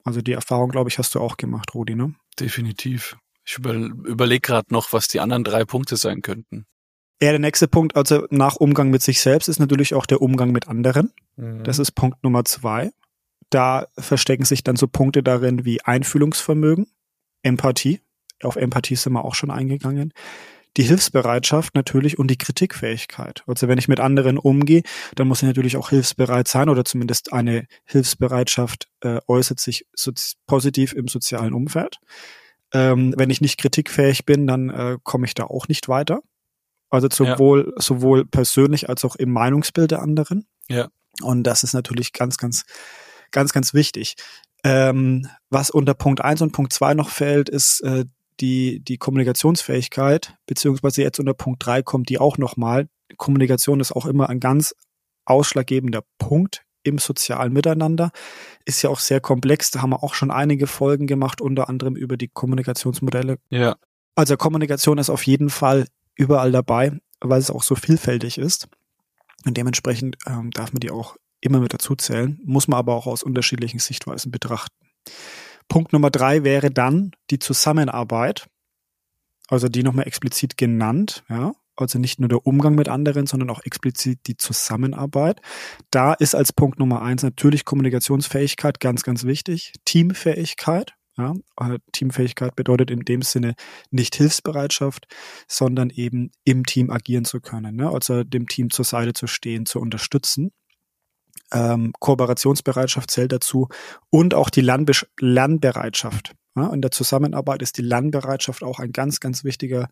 Also 0.05 0.21
die 0.21 0.33
Erfahrung, 0.33 0.71
glaube 0.71 0.91
ich, 0.91 0.99
hast 0.99 1.15
du 1.15 1.21
auch 1.21 1.37
gemacht, 1.37 1.75
Rudi, 1.75 1.95
ne? 1.95 2.15
Definitiv. 2.39 3.17
Ich 3.45 3.59
über, 3.59 3.73
überlege 3.75 4.41
gerade 4.41 4.73
noch, 4.73 4.93
was 4.93 5.09
die 5.09 5.21
anderen 5.21 5.45
drei 5.45 5.65
Punkte 5.65 5.97
sein 5.97 6.23
könnten. 6.23 6.67
Ja, 7.21 7.31
der 7.31 7.39
nächste 7.39 7.69
Punkt, 7.69 7.95
also 7.95 8.27
nach 8.31 8.57
Umgang 8.57 8.91
mit 8.91 9.03
sich 9.03 9.21
selbst, 9.21 9.49
ist 9.49 9.61
natürlich 9.61 9.95
auch 9.95 10.07
der 10.07 10.23
Umgang 10.23 10.51
mit 10.51 10.67
anderen. 10.67 11.13
Mhm. 11.37 11.63
Das 11.63 11.79
ist 11.79 11.93
Punkt 11.93 12.23
Nummer 12.25 12.45
zwei. 12.45 12.91
Da 13.51 13.87
verstecken 13.97 14.45
sich 14.45 14.65
dann 14.65 14.77
so 14.77 14.89
Punkte 14.89 15.23
darin 15.23 15.65
wie 15.65 15.83
Einfühlungsvermögen, 15.83 16.89
Empathie, 17.43 18.01
auf 18.45 18.57
Empathie 18.57 18.97
sind 18.97 19.13
wir 19.13 19.25
auch 19.25 19.35
schon 19.35 19.51
eingegangen. 19.51 20.13
Die 20.79 20.85
Hilfsbereitschaft 20.85 21.75
natürlich 21.75 22.19
und 22.19 22.29
die 22.29 22.39
Kritikfähigkeit. 22.39 23.43
Also 23.47 23.69
wenn 23.69 23.79
ich 23.79 23.89
mit 23.89 24.01
anderen 24.01 24.39
umgehe, 24.39 24.83
dann 25.15 25.29
muss 25.29 25.43
ich 25.43 25.47
natürlich 25.47 25.77
auch 25.77 25.91
hilfsbereit 25.91 26.49
sein 26.49 26.71
oder 26.71 26.85
zumindest 26.85 27.33
eine 27.33 27.67
Hilfsbereitschaft 27.85 28.89
äh, 29.03 29.21
äußert 29.29 29.61
sich 29.61 29.87
so 29.95 30.13
positiv 30.47 30.95
im 30.95 31.09
sozialen 31.09 31.53
Umfeld. 31.53 31.99
Ähm, 32.73 33.13
wenn 33.19 33.29
ich 33.29 33.43
nicht 33.43 33.59
kritikfähig 33.59 34.25
bin, 34.25 34.47
dann 34.47 34.71
äh, 34.71 34.97
komme 35.03 35.27
ich 35.27 35.35
da 35.35 35.45
auch 35.45 35.69
nicht 35.69 35.89
weiter. 35.89 36.21
Also 36.89 37.09
sowohl, 37.11 37.73
ja. 37.75 37.83
sowohl 37.83 38.25
persönlich 38.25 38.89
als 38.89 39.05
auch 39.05 39.17
im 39.17 39.31
Meinungsbild 39.31 39.91
der 39.91 40.01
anderen. 40.01 40.47
Ja. 40.69 40.89
Und 41.21 41.45
das 41.45 41.65
ist 41.65 41.75
natürlich 41.75 42.13
ganz, 42.13 42.39
ganz, 42.39 42.65
ganz, 43.31 43.53
ganz 43.53 43.75
wichtig. 43.75 44.15
Ähm, 44.65 45.29
was 45.51 45.71
unter 45.71 45.95
Punkt 45.95 46.23
eins 46.23 46.41
und 46.41 46.53
Punkt 46.53 46.73
zwei 46.73 46.95
noch 46.95 47.11
fällt, 47.11 47.49
ist 47.49 47.81
äh, 47.81 48.05
die, 48.43 48.81
die 48.81 48.99
Kommunikationsfähigkeit, 48.99 50.37
beziehungsweise 50.47 51.03
jetzt 51.03 51.19
unter 51.19 51.35
Punkt 51.35 51.65
drei 51.65 51.83
kommt 51.83 52.09
die 52.09 52.19
auch 52.19 52.37
nochmal. 52.37 52.89
Kommunikation 53.17 53.81
ist 53.81 53.93
auch 53.93 54.07
immer 54.07 54.29
ein 54.29 54.41
ganz 54.41 54.75
ausschlaggebender 55.25 56.03
Punkt 56.19 56.65
im 56.83 56.99
sozialen 56.99 57.53
Miteinander. 57.53 58.11
Ist 58.65 58.83
ja 58.83 58.91
auch 58.91 58.99
sehr 58.99 59.21
komplex. 59.21 59.71
Da 59.71 59.81
haben 59.83 59.91
wir 59.91 60.03
auch 60.03 60.15
schon 60.15 60.31
einige 60.31 60.67
Folgen 60.67 61.07
gemacht, 61.07 61.41
unter 61.41 61.69
anderem 61.69 61.97
über 61.97 62.17
die 62.17 62.29
Kommunikationsmodelle. 62.29 63.39
Ja. 63.51 63.77
Also 64.15 64.37
Kommunikation 64.37 64.99
ist 64.99 65.09
auf 65.09 65.25
jeden 65.27 65.49
Fall 65.49 65.87
überall 66.17 66.53
dabei, 66.53 66.99
weil 67.21 67.39
es 67.39 67.51
auch 67.51 67.63
so 67.63 67.77
vielfältig 67.77 68.39
ist. 68.39 68.69
Und 69.45 69.57
dementsprechend 69.57 70.17
ähm, 70.27 70.51
darf 70.51 70.73
man 70.73 70.81
die 70.81 70.91
auch 70.91 71.17
immer 71.41 71.61
mit 71.61 71.73
dazu 71.73 71.97
zählen, 71.97 72.41
muss 72.45 72.69
man 72.69 72.79
aber 72.79 72.95
auch 72.95 73.07
aus 73.07 73.23
unterschiedlichen 73.23 73.79
Sichtweisen 73.79 74.31
betrachten. 74.31 74.75
Punkt 75.69 75.93
Nummer 75.93 76.11
drei 76.11 76.45
wäre 76.45 76.71
dann 76.71 77.13
die 77.31 77.39
Zusammenarbeit. 77.39 78.47
Also 79.49 79.69
die 79.69 79.83
nochmal 79.83 80.07
explizit 80.07 80.57
genannt, 80.57 81.25
ja. 81.29 81.53
Also 81.75 81.99
nicht 81.99 82.21
nur 82.21 82.29
der 82.29 82.47
Umgang 82.47 82.75
mit 82.75 82.89
anderen, 82.89 83.27
sondern 83.27 83.49
auch 83.49 83.63
explizit 83.65 84.21
die 84.27 84.37
Zusammenarbeit. 84.37 85.41
Da 85.91 86.13
ist 86.13 86.35
als 86.35 86.53
Punkt 86.53 86.79
Nummer 86.79 87.01
eins 87.01 87.23
natürlich 87.23 87.65
Kommunikationsfähigkeit 87.65 88.79
ganz, 88.79 89.03
ganz 89.03 89.25
wichtig. 89.25 89.73
Teamfähigkeit. 89.87 90.95
Ja, 91.19 91.35
äh, 91.61 91.79
Teamfähigkeit 91.93 92.57
bedeutet 92.57 92.91
in 92.91 93.01
dem 93.01 93.21
Sinne 93.21 93.55
nicht 93.91 94.15
Hilfsbereitschaft, 94.17 95.07
sondern 95.47 95.91
eben 95.91 96.31
im 96.45 96.65
Team 96.65 96.91
agieren 96.91 97.27
zu 97.27 97.41
können. 97.41 97.77
Ne? 97.77 97.91
Also 97.91 98.25
dem 98.25 98.47
Team 98.49 98.71
zur 98.71 98.87
Seite 98.87 99.13
zu 99.13 99.27
stehen, 99.27 99.67
zu 99.67 99.79
unterstützen. 99.79 100.53
Ähm, 101.53 101.93
Kooperationsbereitschaft 101.99 103.11
zählt 103.11 103.33
dazu 103.33 103.69
und 104.11 104.35
auch 104.35 104.51
die 104.51 104.63
Lernbe 104.63 104.93
Lernbereitschaft. 105.21 106.35
Ja, 106.57 106.73
in 106.73 106.83
der 106.83 106.91
Zusammenarbeit 106.91 107.63
ist 107.63 107.79
die 107.79 107.83
Lernbereitschaft 107.83 108.63
auch 108.63 108.79
ein 108.79 108.93
ganz, 108.93 109.21
ganz 109.21 109.45
wichtiger 109.45 109.89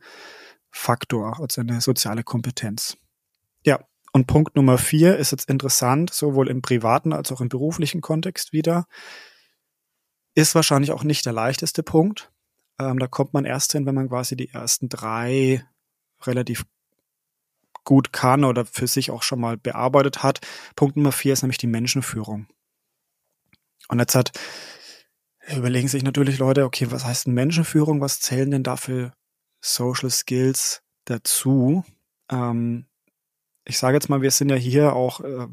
Faktor, 0.70 1.40
also 1.40 1.60
eine 1.60 1.80
soziale 1.80 2.22
Kompetenz. 2.22 2.96
Ja, 3.64 3.80
und 4.12 4.26
Punkt 4.26 4.56
Nummer 4.56 4.78
vier 4.78 5.16
ist 5.16 5.30
jetzt 5.32 5.48
interessant, 5.48 6.12
sowohl 6.12 6.48
im 6.48 6.62
privaten 6.62 7.12
als 7.12 7.30
auch 7.32 7.40
im 7.40 7.48
beruflichen 7.48 8.00
Kontext 8.00 8.52
wieder. 8.52 8.86
Ist 10.34 10.54
wahrscheinlich 10.54 10.92
auch 10.92 11.04
nicht 11.04 11.26
der 11.26 11.32
leichteste 11.32 11.82
Punkt. 11.82 12.30
Ähm, 12.78 12.98
da 12.98 13.06
kommt 13.06 13.34
man 13.34 13.44
erst 13.44 13.72
hin, 13.72 13.86
wenn 13.86 13.94
man 13.94 14.08
quasi 14.08 14.36
die 14.36 14.50
ersten 14.50 14.88
drei 14.88 15.64
relativ 16.22 16.64
gut 17.84 18.12
kann 18.12 18.44
oder 18.44 18.64
für 18.64 18.86
sich 18.86 19.10
auch 19.10 19.22
schon 19.22 19.40
mal 19.40 19.56
bearbeitet 19.56 20.22
hat. 20.22 20.40
Punkt 20.76 20.96
Nummer 20.96 21.12
vier 21.12 21.32
ist 21.32 21.42
nämlich 21.42 21.58
die 21.58 21.66
Menschenführung. 21.66 22.46
Und 23.88 23.98
jetzt 23.98 24.14
hat, 24.14 24.32
überlegen 25.56 25.88
sich 25.88 26.02
natürlich 26.02 26.38
Leute, 26.38 26.64
okay, 26.64 26.90
was 26.90 27.04
heißt 27.04 27.26
denn 27.26 27.34
Menschenführung? 27.34 28.00
Was 28.00 28.20
zählen 28.20 28.50
denn 28.50 28.62
da 28.62 28.76
für 28.76 29.12
Social 29.60 30.10
Skills 30.10 30.82
dazu? 31.06 31.84
Ähm, 32.30 32.86
ich 33.64 33.78
sage 33.78 33.96
jetzt 33.96 34.08
mal, 34.08 34.22
wir 34.22 34.30
sind 34.30 34.50
ja 34.50 34.56
hier 34.56 34.94
auch 34.94 35.20
äh, 35.20 35.46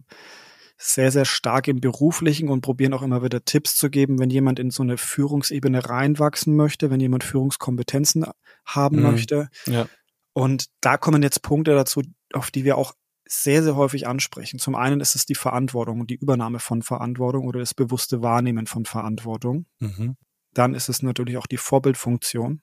sehr, 0.78 1.12
sehr 1.12 1.26
stark 1.26 1.68
im 1.68 1.82
Beruflichen 1.82 2.50
und 2.50 2.62
probieren 2.62 2.94
auch 2.94 3.02
immer 3.02 3.24
wieder 3.24 3.44
Tipps 3.44 3.76
zu 3.76 3.90
geben, 3.90 4.20
wenn 4.20 4.30
jemand 4.30 4.60
in 4.60 4.70
so 4.70 4.84
eine 4.84 4.98
Führungsebene 4.98 5.90
reinwachsen 5.90 6.56
möchte, 6.56 6.92
wenn 6.92 7.00
jemand 7.00 7.24
Führungskompetenzen 7.24 8.26
haben 8.66 8.98
mhm. 8.98 9.04
möchte. 9.04 9.50
Ja. 9.66 9.88
Und 10.38 10.67
da 10.82 10.98
kommen 10.98 11.24
jetzt 11.24 11.41
Punkte 11.41 11.74
dazu, 11.74 12.03
auf 12.32 12.51
die 12.51 12.63
wir 12.63 12.77
auch 12.77 12.94
sehr, 13.27 13.63
sehr 13.63 13.75
häufig 13.75 14.06
ansprechen. 14.06 14.60
Zum 14.60 14.75
einen 14.75 15.01
ist 15.01 15.15
es 15.15 15.25
die 15.25 15.34
Verantwortung 15.34 16.00
und 16.00 16.12
die 16.12 16.15
Übernahme 16.17 16.60
von 16.60 16.84
Verantwortung 16.84 17.48
oder 17.48 17.60
das 17.60 17.74
bewusste 17.74 18.22
Wahrnehmen 18.22 18.67
von 18.67 18.86
Verantwortung. 18.86 19.65
Mhm. 19.79 20.15
Dann 20.53 20.75
ist 20.75 20.89
es 20.89 21.01
natürlich 21.01 21.38
auch 21.38 21.48
die 21.48 21.58
Vorbildfunktion. 21.58 22.62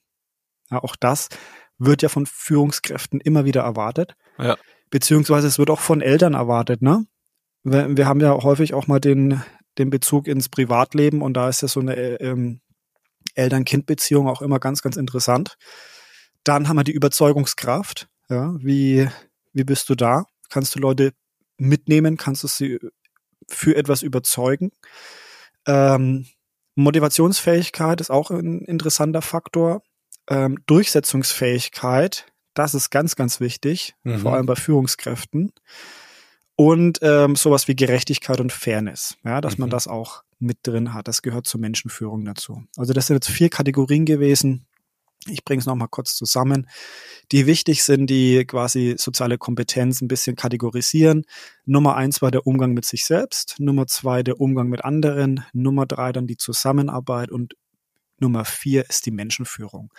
Ja, 0.71 0.85
auch 0.85 0.95
das 0.95 1.31
wird 1.77 2.03
ja 2.03 2.09
von 2.09 2.27
Führungskräften 2.27 3.19
immer 3.21 3.45
wieder 3.45 3.63
erwartet. 3.63 4.15
Ja. 4.39 4.57
Beziehungsweise 4.91 5.49
es 5.49 5.59
wird 5.59 5.69
auch 5.69 5.81
von 5.81 6.01
Eltern 6.01 6.35
erwartet, 6.35 6.81
ne? 6.81 7.05
Wir, 7.65 7.97
wir 7.97 8.07
haben 8.07 8.21
ja 8.21 8.41
häufig 8.41 8.73
auch 8.73 8.87
mal 8.87 9.01
den, 9.01 9.43
den 9.79 9.91
Bezug 9.91 10.29
ins 10.29 10.49
Privatleben 10.49 11.23
und 11.23 11.35
da 11.35 11.49
ist 11.49 11.63
ja 11.63 11.67
so 11.67 11.81
eine 11.81 11.97
ähm, 11.97 12.61
Eltern-Kind-Beziehung 13.35 14.29
auch 14.29 14.43
immer 14.43 14.61
ganz, 14.61 14.81
ganz 14.81 14.97
interessant. 14.97 15.57
Dann 16.45 16.69
haben 16.69 16.77
wir 16.77 16.85
die 16.85 16.93
Überzeugungskraft. 16.93 18.09
Ja, 18.29 18.55
wie, 18.59 19.09
wie 19.53 19.65
bist 19.65 19.89
du 19.89 19.95
da? 19.95 20.27
Kannst 20.51 20.75
du 20.75 20.79
Leute 20.79 21.13
mitnehmen? 21.59 22.17
Kannst 22.17 22.43
du 22.43 22.49
sie 22.49 22.79
für 23.49 23.77
etwas 23.77 24.03
überzeugen? 24.03 24.73
Ähm, 25.67 26.27
Motivationsfähigkeit 26.75 28.01
ist 28.01 28.11
auch 28.11 28.31
ein 28.31 28.61
interessanter 28.63 29.23
Faktor. 29.23 29.83
Ähm, 30.29 30.59
Durchsetzungsfähigkeit, 30.67 32.27
das 32.55 32.75
ist 32.75 32.91
ganz, 32.91 33.17
ganz 33.17 33.41
wichtig, 33.41 33.95
mhm. 34.03 34.19
vor 34.19 34.35
allem 34.35 34.47
bei 34.47 34.57
Führungskräften. 34.57 35.53
Und 36.57 37.01
ähm, 37.03 37.37
sowas 37.37 37.67
wie 37.69 37.75
Gerechtigkeit 37.75 38.41
und 38.41 38.53
Fairness, 38.53 39.17
ja, 39.25 39.41
dass 39.41 39.59
mhm. 39.59 39.63
man 39.63 39.71
das 39.71 39.89
auch 39.89 40.23
mit 40.39 40.59
drin 40.63 40.95
hat. 40.95 41.09
Das 41.09 41.23
gehört 41.23 41.47
zur 41.47 41.61
Menschenführung 41.61 42.25
dazu. 42.25 42.63
Also 42.77 42.93
das 42.93 43.07
sind 43.07 43.17
jetzt 43.17 43.31
vier 43.31 43.49
Kategorien 43.49 44.05
gewesen. 44.05 44.67
Ich 45.27 45.45
bringe 45.45 45.61
es 45.61 45.67
nochmal 45.67 45.89
kurz 45.89 46.17
zusammen, 46.17 46.69
die 47.33 47.47
wichtig 47.47 47.83
sind, 47.83 48.09
die 48.09 48.45
quasi 48.45 48.97
soziale 48.99 49.39
Kompetenz 49.39 50.03
ein 50.03 50.09
bisschen 50.09 50.37
kategorisieren. 50.37 51.25
Nummer 51.65 51.97
eins 51.97 52.21
war 52.21 52.31
der 52.31 52.47
Umgang 52.47 52.75
mit 52.75 52.85
sich 52.85 53.07
selbst, 53.07 53.57
Nummer 53.59 53.87
zwei 53.87 54.23
der 54.23 54.41
Umgang 54.41 54.69
mit 54.69 54.85
anderen, 54.85 55.45
Nummer 55.55 55.87
drei 55.87 56.13
dann 56.13 56.27
die 56.27 56.37
Zusammenarbeit 56.37 57.31
und 57.31 57.55
Nummer 58.19 58.45
vier 58.45 58.89
ist 58.89 59.07
die 59.07 59.11
Menschenführung. 59.11 59.93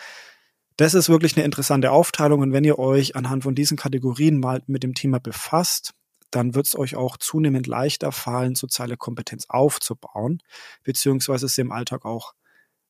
Das 0.77 0.94
ist 0.94 1.10
wirklich 1.10 1.36
eine 1.36 1.46
interessante 1.46 1.91
Aufteilung 1.91 2.41
und 2.41 2.53
wenn 2.53 2.63
ihr 2.63 2.77
euch 2.77 3.15
anhand 3.15 3.44
von 3.44 3.55
diesen 3.55 3.77
Kategorien 3.77 4.39
mal 4.39 4.62
mit 4.67 4.84
dem 4.84 4.94
Thema 4.94 5.20
befasst, 5.20 5.94
dann 6.32 6.53
wird 6.53 6.67
es 6.67 6.77
euch 6.77 6.96
auch 6.96 7.17
zunehmend 7.17 7.65
leichter 7.65 8.12
fallen, 8.12 8.55
soziale 8.55 8.98
Kompetenz 8.98 9.46
aufzubauen, 9.48 10.39
beziehungsweise 10.84 11.48
sie 11.48 11.62
im 11.62 11.72
Alltag 11.72 12.05
auch 12.05 12.34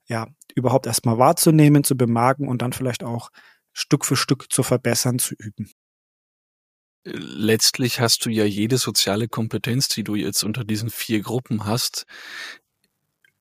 ja 0.08 0.28
überhaupt 0.56 0.88
erstmal 0.88 1.18
wahrzunehmen, 1.18 1.84
zu 1.84 1.96
bemerken 1.96 2.48
und 2.48 2.62
dann 2.62 2.74
vielleicht 2.74 3.04
auch 3.04 3.30
Stück 3.74 4.06
für 4.06 4.16
Stück 4.16 4.52
zu 4.52 4.64
verbessern, 4.64 5.20
zu 5.20 5.36
üben. 5.38 5.72
Letztlich 7.04 8.00
hast 8.00 8.26
du 8.26 8.30
ja 8.30 8.46
jede 8.46 8.78
soziale 8.78 9.28
Kompetenz, 9.28 9.90
die 9.90 10.04
du 10.04 10.16
jetzt 10.16 10.44
unter 10.44 10.64
diesen 10.64 10.90
vier 10.90 11.22
Gruppen 11.22 11.66
hast, 11.66 12.06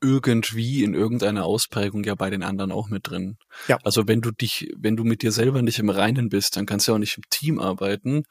irgendwie 0.03 0.85
in 0.85 0.93
irgendeiner 0.93 1.47
Ausprägung 1.47 2.05
ja 2.05 2.15
bei 2.15 2.29
den 2.29 2.43
anderen 2.43 2.73
auch 2.73 2.91
mit 2.91 3.09
drin. 3.09 3.39
Ja. 3.69 3.79
Also 3.85 4.07
wenn 4.07 4.21
du 4.21 4.33
dich, 4.33 4.69
wenn 4.77 4.97
du 4.97 5.05
mit 5.05 5.23
dir 5.23 5.33
selber 5.33 5.63
nicht 5.63 5.79
im 5.79 5.89
Reinen 5.89 6.29
bist, 6.29 6.57
dann 6.57 6.67
kannst 6.67 6.87
du 6.87 6.93
ja 6.93 6.97
auch 6.97 7.01
nicht 7.01 7.17
im 7.17 7.25
Team 7.31 7.59
arbeiten, 7.59 8.25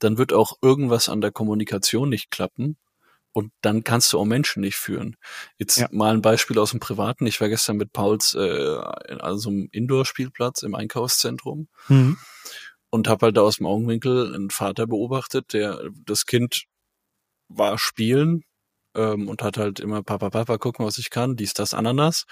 dann 0.00 0.18
wird 0.18 0.32
auch 0.32 0.54
irgendwas 0.60 1.08
an 1.08 1.20
der 1.20 1.30
Kommunikation 1.30 2.08
nicht 2.08 2.32
klappen 2.32 2.76
und 3.32 3.52
dann 3.60 3.84
kannst 3.84 4.12
du 4.12 4.18
auch 4.18 4.24
Menschen 4.24 4.60
nicht 4.60 4.76
führen. 4.76 5.16
Jetzt 5.56 5.78
ja. 5.78 5.88
mal 5.92 6.14
ein 6.14 6.22
Beispiel 6.22 6.58
aus 6.58 6.70
dem 6.70 6.80
Privaten. 6.80 7.26
Ich 7.26 7.40
war 7.40 7.48
gestern 7.48 7.76
mit 7.76 7.92
Pauls 7.92 8.34
äh, 8.34 8.76
also 9.18 9.50
im 9.50 9.68
Indoor-Spielplatz 9.70 10.62
im 10.62 10.74
Einkaufszentrum 10.74 11.68
mhm. 11.88 12.18
und 12.90 13.08
habe 13.08 13.26
halt 13.26 13.36
da 13.36 13.42
aus 13.42 13.56
dem 13.56 13.66
Augenwinkel 13.66 14.34
einen 14.34 14.50
Vater 14.50 14.86
beobachtet, 14.86 15.52
der 15.52 15.80
das 16.04 16.26
Kind 16.26 16.64
war 17.48 17.78
spielen 17.78 18.44
ähm, 18.94 19.28
und 19.28 19.42
hat 19.42 19.56
halt 19.56 19.80
immer 19.80 20.02
Papa, 20.02 20.30
Papa, 20.30 20.58
guck 20.58 20.78
mal, 20.78 20.86
was 20.86 20.98
ich 20.98 21.10
kann, 21.10 21.36
dies, 21.36 21.54
das, 21.54 21.74
Ananas. 21.74 22.26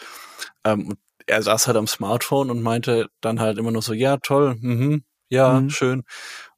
Ähm, 0.65 0.89
und 0.89 0.99
er 1.27 1.43
saß 1.43 1.67
halt 1.67 1.77
am 1.77 1.87
Smartphone 1.87 2.51
und 2.51 2.63
meinte 2.63 3.09
dann 3.21 3.41
halt 3.41 3.59
immer 3.59 3.71
nur 3.71 3.83
so, 3.83 3.93
ja, 3.93 4.17
toll, 4.17 4.57
mhm, 4.59 5.05
ja, 5.29 5.61
mhm. 5.61 5.71
schön. 5.71 6.05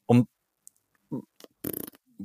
Und 0.05 0.27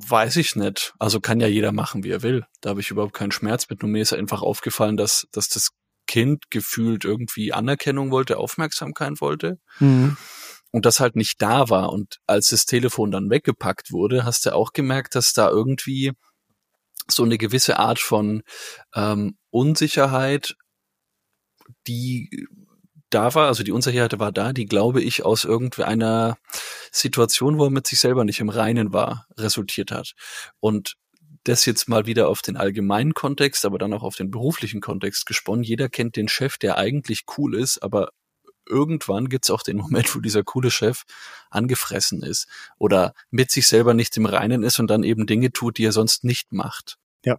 weiß 0.08 0.36
ich 0.36 0.56
nicht. 0.56 0.94
Also 0.98 1.20
kann 1.20 1.40
ja 1.40 1.46
jeder 1.46 1.72
machen, 1.72 2.04
wie 2.04 2.10
er 2.10 2.22
will. 2.22 2.44
Da 2.60 2.70
habe 2.70 2.80
ich 2.80 2.90
überhaupt 2.90 3.14
keinen 3.14 3.32
Schmerz 3.32 3.68
mit. 3.68 3.82
Nur 3.82 3.90
mir 3.90 4.02
ist 4.02 4.12
einfach 4.12 4.42
aufgefallen, 4.42 4.96
dass, 4.96 5.26
dass 5.32 5.48
das 5.48 5.70
Kind 6.06 6.50
gefühlt 6.50 7.04
irgendwie 7.04 7.52
Anerkennung 7.52 8.10
wollte, 8.10 8.38
Aufmerksamkeit 8.38 9.20
wollte. 9.20 9.58
Mhm. 9.80 10.16
Und 10.70 10.84
das 10.84 11.00
halt 11.00 11.16
nicht 11.16 11.40
da 11.40 11.70
war. 11.70 11.92
Und 11.92 12.18
als 12.26 12.48
das 12.48 12.66
Telefon 12.66 13.10
dann 13.10 13.30
weggepackt 13.30 13.92
wurde, 13.92 14.24
hast 14.24 14.46
du 14.46 14.54
auch 14.54 14.72
gemerkt, 14.72 15.14
dass 15.14 15.32
da 15.32 15.48
irgendwie 15.48 16.12
so 17.08 17.22
eine 17.22 17.38
gewisse 17.38 17.78
Art 17.78 17.98
von 17.98 18.42
ähm, 18.94 19.36
Unsicherheit, 19.50 20.54
die 21.86 22.46
da 23.10 23.34
war, 23.34 23.46
also 23.48 23.62
die 23.62 23.72
Unsicherheit 23.72 24.18
war 24.18 24.32
da, 24.32 24.52
die 24.52 24.66
glaube 24.66 25.02
ich 25.02 25.24
aus 25.24 25.44
irgendeiner 25.44 26.36
Situation, 26.90 27.58
wo 27.58 27.64
er 27.64 27.70
mit 27.70 27.86
sich 27.86 28.00
selber 28.00 28.24
nicht 28.24 28.40
im 28.40 28.48
Reinen 28.48 28.92
war, 28.92 29.26
resultiert 29.36 29.90
hat. 29.90 30.12
Und 30.60 30.96
das 31.44 31.64
jetzt 31.64 31.88
mal 31.88 32.06
wieder 32.06 32.28
auf 32.28 32.42
den 32.42 32.56
allgemeinen 32.56 33.14
Kontext, 33.14 33.64
aber 33.64 33.78
dann 33.78 33.92
auch 33.92 34.02
auf 34.02 34.16
den 34.16 34.30
beruflichen 34.30 34.80
Kontext 34.80 35.26
gesponnen. 35.26 35.62
Jeder 35.62 35.88
kennt 35.88 36.16
den 36.16 36.28
Chef, 36.28 36.58
der 36.58 36.76
eigentlich 36.76 37.24
cool 37.38 37.54
ist, 37.54 37.82
aber 37.82 38.10
irgendwann 38.68 39.28
gibt's 39.28 39.50
auch 39.50 39.62
den 39.62 39.76
Moment, 39.76 40.14
wo 40.14 40.20
dieser 40.20 40.42
coole 40.42 40.70
Chef 40.70 41.04
angefressen 41.50 42.22
ist 42.22 42.48
oder 42.78 43.14
mit 43.30 43.50
sich 43.50 43.68
selber 43.68 43.94
nicht 43.94 44.16
im 44.16 44.26
Reinen 44.26 44.62
ist 44.62 44.80
und 44.80 44.88
dann 44.88 45.04
eben 45.04 45.26
Dinge 45.26 45.52
tut, 45.52 45.78
die 45.78 45.84
er 45.84 45.92
sonst 45.92 46.24
nicht 46.24 46.52
macht. 46.52 46.98
Ja. 47.24 47.38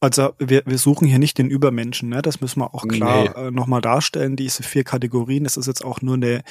Also 0.00 0.34
wir, 0.38 0.62
wir 0.66 0.78
suchen 0.78 1.08
hier 1.08 1.18
nicht 1.18 1.38
den 1.38 1.48
Übermenschen, 1.48 2.10
ne? 2.10 2.20
das 2.20 2.40
müssen 2.40 2.60
wir 2.60 2.74
auch 2.74 2.86
klar 2.86 3.22
nee. 3.22 3.48
äh, 3.48 3.50
nochmal 3.50 3.80
darstellen. 3.80 4.36
Diese 4.36 4.62
vier 4.62 4.84
Kategorien, 4.84 5.44
das 5.44 5.56
ist 5.56 5.66
jetzt 5.66 5.84
auch 5.84 6.02
nur 6.02 6.14
eine, 6.14 6.42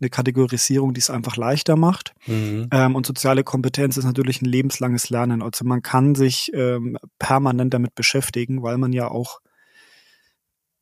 eine 0.00 0.10
Kategorisierung, 0.10 0.94
die 0.94 1.00
es 1.00 1.10
einfach 1.10 1.36
leichter 1.36 1.76
macht. 1.76 2.14
Mhm. 2.26 2.68
Ähm, 2.72 2.94
und 2.94 3.06
soziale 3.06 3.42
Kompetenz 3.42 3.96
ist 3.96 4.04
natürlich 4.04 4.40
ein 4.40 4.46
lebenslanges 4.46 5.10
Lernen. 5.10 5.42
Also 5.42 5.64
man 5.64 5.82
kann 5.82 6.14
sich 6.14 6.52
ähm, 6.54 6.96
permanent 7.18 7.74
damit 7.74 7.94
beschäftigen, 7.94 8.62
weil 8.62 8.78
man 8.78 8.92
ja 8.92 9.08
auch 9.08 9.40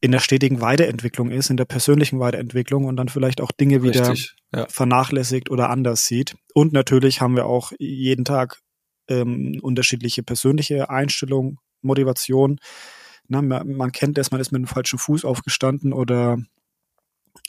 in 0.00 0.12
der 0.12 0.20
stetigen 0.20 0.60
Weiterentwicklung 0.60 1.30
ist, 1.30 1.50
in 1.50 1.56
der 1.56 1.66
persönlichen 1.66 2.20
Weiterentwicklung 2.20 2.84
und 2.84 2.96
dann 2.96 3.08
vielleicht 3.08 3.40
auch 3.40 3.52
Dinge 3.52 3.82
wieder 3.82 4.14
ja. 4.52 4.66
vernachlässigt 4.68 5.50
oder 5.50 5.68
anders 5.68 6.06
sieht. 6.06 6.36
Und 6.54 6.72
natürlich 6.72 7.20
haben 7.20 7.36
wir 7.36 7.46
auch 7.46 7.72
jeden 7.78 8.24
Tag 8.24 8.60
ähm, 9.10 9.58
unterschiedliche 9.60 10.22
persönliche 10.22 10.88
Einstellungen, 10.88 11.58
Motivation. 11.82 12.60
Na, 13.28 13.42
man, 13.42 13.76
man, 13.76 13.92
kennt 13.92 14.16
das, 14.16 14.30
man 14.30 14.40
ist 14.40 14.52
mit 14.52 14.60
dem 14.60 14.66
falschen 14.66 14.98
Fuß 14.98 15.24
aufgestanden 15.24 15.92
oder 15.92 16.38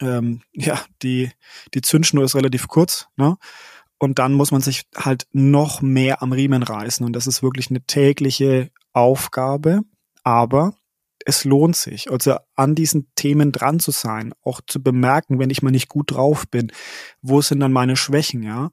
ähm, 0.01 0.41
ja, 0.53 0.81
die, 1.01 1.31
die 1.73 1.81
Zündschnur 1.81 2.25
ist 2.25 2.35
relativ 2.35 2.67
kurz. 2.67 3.07
Ne? 3.15 3.37
Und 3.97 4.19
dann 4.19 4.33
muss 4.33 4.51
man 4.51 4.61
sich 4.61 4.83
halt 4.95 5.27
noch 5.31 5.81
mehr 5.81 6.21
am 6.21 6.33
Riemen 6.33 6.63
reißen. 6.63 7.05
Und 7.05 7.13
das 7.13 7.27
ist 7.27 7.43
wirklich 7.43 7.69
eine 7.69 7.81
tägliche 7.81 8.71
Aufgabe. 8.93 9.81
Aber 10.23 10.73
es 11.23 11.45
lohnt 11.45 11.75
sich, 11.75 12.09
also 12.09 12.37
an 12.55 12.73
diesen 12.73 13.13
Themen 13.13 13.51
dran 13.51 13.79
zu 13.79 13.91
sein, 13.91 14.33
auch 14.41 14.59
zu 14.65 14.81
bemerken, 14.81 15.37
wenn 15.37 15.51
ich 15.51 15.61
mal 15.61 15.69
nicht 15.69 15.87
gut 15.87 16.11
drauf 16.11 16.47
bin, 16.47 16.71
wo 17.21 17.41
sind 17.41 17.59
dann 17.59 17.71
meine 17.71 17.95
Schwächen, 17.95 18.41
ja 18.41 18.71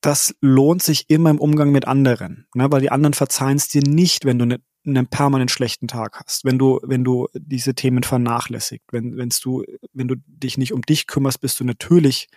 das 0.00 0.34
lohnt 0.40 0.82
sich 0.82 1.10
immer 1.10 1.30
im 1.30 1.40
Umgang 1.40 1.70
mit 1.70 1.86
anderen, 1.86 2.46
ne? 2.54 2.70
weil 2.70 2.80
die 2.80 2.90
anderen 2.90 3.14
verzeihen 3.14 3.56
es 3.56 3.68
dir 3.68 3.82
nicht, 3.82 4.24
wenn 4.24 4.38
du 4.38 4.46
ne, 4.46 4.60
einen 4.86 5.06
permanent 5.08 5.50
schlechten 5.50 5.88
Tag 5.88 6.20
hast, 6.24 6.44
wenn 6.44 6.58
du, 6.58 6.80
wenn 6.82 7.04
du 7.04 7.28
diese 7.34 7.74
Themen 7.74 8.02
vernachlässigt, 8.02 8.84
wenn, 8.92 9.16
wenn's 9.16 9.40
du, 9.40 9.64
wenn 9.92 10.08
du 10.08 10.16
dich 10.26 10.56
nicht 10.56 10.72
um 10.72 10.82
dich 10.82 11.06
kümmerst, 11.06 11.40
bist 11.40 11.58
du 11.60 11.64
natürlich 11.64 12.28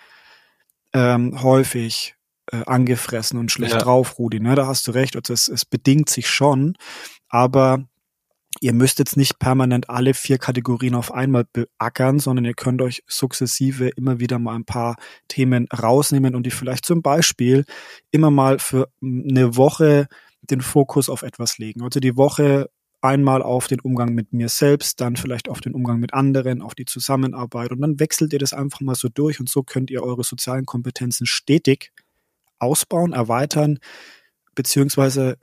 ähm, 0.94 1.42
häufig 1.42 2.16
äh, 2.52 2.64
angefressen 2.66 3.40
und 3.40 3.52
schlecht 3.52 3.74
ja. 3.74 3.80
drauf, 3.80 4.18
Rudi. 4.18 4.40
Ne? 4.40 4.56
Da 4.56 4.68
hast 4.68 4.88
du 4.88 4.92
recht, 4.92 5.16
also 5.16 5.34
es, 5.34 5.48
es 5.48 5.66
bedingt 5.66 6.10
sich 6.10 6.30
schon, 6.30 6.76
aber 7.30 7.86
ihr 8.60 8.74
müsst 8.74 9.00
jetzt 9.00 9.18
nicht 9.18 9.40
permanent 9.40 9.90
alle 9.90 10.14
vier 10.14 10.38
Kategorien 10.38 10.96
auf 10.96 11.14
einmal 11.14 11.46
beackern, 11.52 12.20
sondern 12.20 12.46
ihr 12.46 12.54
könnt 12.54 12.82
euch 12.82 13.04
sukzessive 13.08 13.90
immer 13.90 14.20
wieder 14.20 14.40
mal 14.40 14.56
ein 14.56 14.66
paar 14.66 14.98
Themen 15.28 15.68
rausnehmen 15.70 16.36
und 16.36 16.46
die 16.46 16.52
vielleicht 16.52 16.86
zum 16.86 17.02
Beispiel 17.02 17.66
immer 18.12 18.30
mal 18.30 18.60
für 18.60 18.90
eine 19.02 19.56
Woche 19.56 20.08
den 20.42 20.62
Fokus 20.62 21.10
auf 21.10 21.22
etwas 21.22 21.58
legen. 21.58 21.82
Also 21.82 22.00
die 22.00 22.18
Woche 22.18 22.70
einmal 23.02 23.42
auf 23.42 23.68
den 23.68 23.80
Umgang 23.80 24.14
mit 24.14 24.32
mir 24.32 24.50
selbst, 24.50 25.02
dann 25.02 25.16
vielleicht 25.16 25.50
auf 25.50 25.60
den 25.60 25.74
Umgang 25.74 26.00
mit 26.00 26.14
anderen, 26.14 26.62
auf 26.62 26.76
die 26.76 26.86
Zusammenarbeit 26.86 27.72
und 27.72 27.82
dann 27.82 28.00
wechselt 28.00 28.32
ihr 28.34 28.40
das 28.40 28.54
einfach 28.54 28.82
mal 28.82 28.96
so 28.96 29.10
durch 29.10 29.40
und 29.40 29.50
so 29.50 29.64
könnt 29.64 29.90
ihr 29.90 30.04
eure 30.04 30.24
sozialen 30.24 30.66
Kompetenzen 30.66 31.26
stetig 31.26 31.92
ausbauen, 32.60 33.14
erweitern, 33.14 33.80
beziehungsweise 34.54 35.38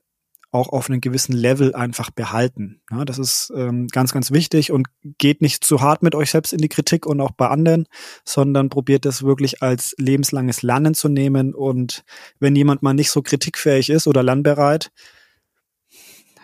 auch 0.50 0.70
auf 0.70 0.88
einem 0.88 1.00
gewissen 1.00 1.34
Level 1.34 1.74
einfach 1.74 2.10
behalten. 2.10 2.80
Ja, 2.90 3.04
das 3.04 3.18
ist 3.18 3.52
ähm, 3.54 3.86
ganz, 3.88 4.12
ganz 4.12 4.30
wichtig 4.30 4.72
und 4.72 4.88
geht 5.18 5.42
nicht 5.42 5.62
zu 5.62 5.82
hart 5.82 6.02
mit 6.02 6.14
euch 6.14 6.30
selbst 6.30 6.52
in 6.52 6.58
die 6.58 6.68
Kritik 6.68 7.04
und 7.04 7.20
auch 7.20 7.32
bei 7.32 7.48
anderen, 7.48 7.86
sondern 8.24 8.70
probiert 8.70 9.04
das 9.04 9.22
wirklich 9.22 9.62
als 9.62 9.94
lebenslanges 9.98 10.62
Lernen 10.62 10.94
zu 10.94 11.08
nehmen. 11.08 11.54
Und 11.54 12.04
wenn 12.40 12.56
jemand 12.56 12.82
mal 12.82 12.94
nicht 12.94 13.10
so 13.10 13.20
kritikfähig 13.20 13.90
ist 13.90 14.06
oder 14.06 14.22
lernbereit, 14.22 14.90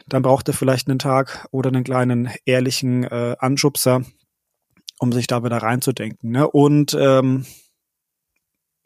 dann 0.06 0.22
braucht 0.22 0.48
er 0.48 0.54
vielleicht 0.54 0.88
einen 0.88 0.98
Tag 0.98 1.48
oder 1.50 1.68
einen 1.68 1.84
kleinen 1.84 2.30
ehrlichen 2.44 3.04
äh, 3.04 3.36
Anschubser, 3.38 4.02
um 4.98 5.12
sich 5.12 5.26
da 5.26 5.42
wieder 5.42 5.58
reinzudenken. 5.58 6.30
Ne? 6.30 6.46
Und 6.48 6.94
ähm, 6.98 7.46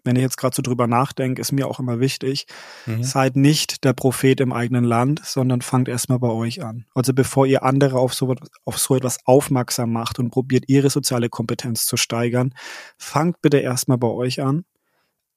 wenn 0.09 0.17
ich 0.17 0.23
jetzt 0.23 0.39
gerade 0.39 0.57
so 0.57 0.63
drüber 0.63 0.87
nachdenke, 0.87 1.41
ist 1.41 1.53
mir 1.53 1.69
auch 1.69 1.79
immer 1.79 2.01
wichtig, 2.01 2.47
mhm. 2.87 3.03
seid 3.05 3.37
nicht 3.37 3.85
der 3.85 3.93
Prophet 3.93 4.41
im 4.41 4.55
eigenen 4.55 4.85
Land, 4.85 5.21
sondern 5.23 5.61
fangt 5.61 5.87
erstmal 5.87 6.19
bei 6.19 6.31
euch 6.31 6.65
an. 6.65 6.87
Also 6.95 7.13
bevor 7.13 7.47
ihr 7.47 7.63
andere 7.63 7.99
auf 7.99 8.15
so, 8.15 8.35
auf 8.65 8.79
so 8.79 8.97
etwas 8.97 9.19
aufmerksam 9.27 9.93
macht 9.93 10.19
und 10.19 10.31
probiert, 10.31 10.65
ihre 10.67 10.89
soziale 10.89 11.29
Kompetenz 11.29 11.85
zu 11.85 11.99
steigern, 11.99 12.55
fangt 12.97 13.43
bitte 13.43 13.59
erstmal 13.59 13.99
bei 13.99 14.09
euch 14.09 14.41
an. 14.41 14.65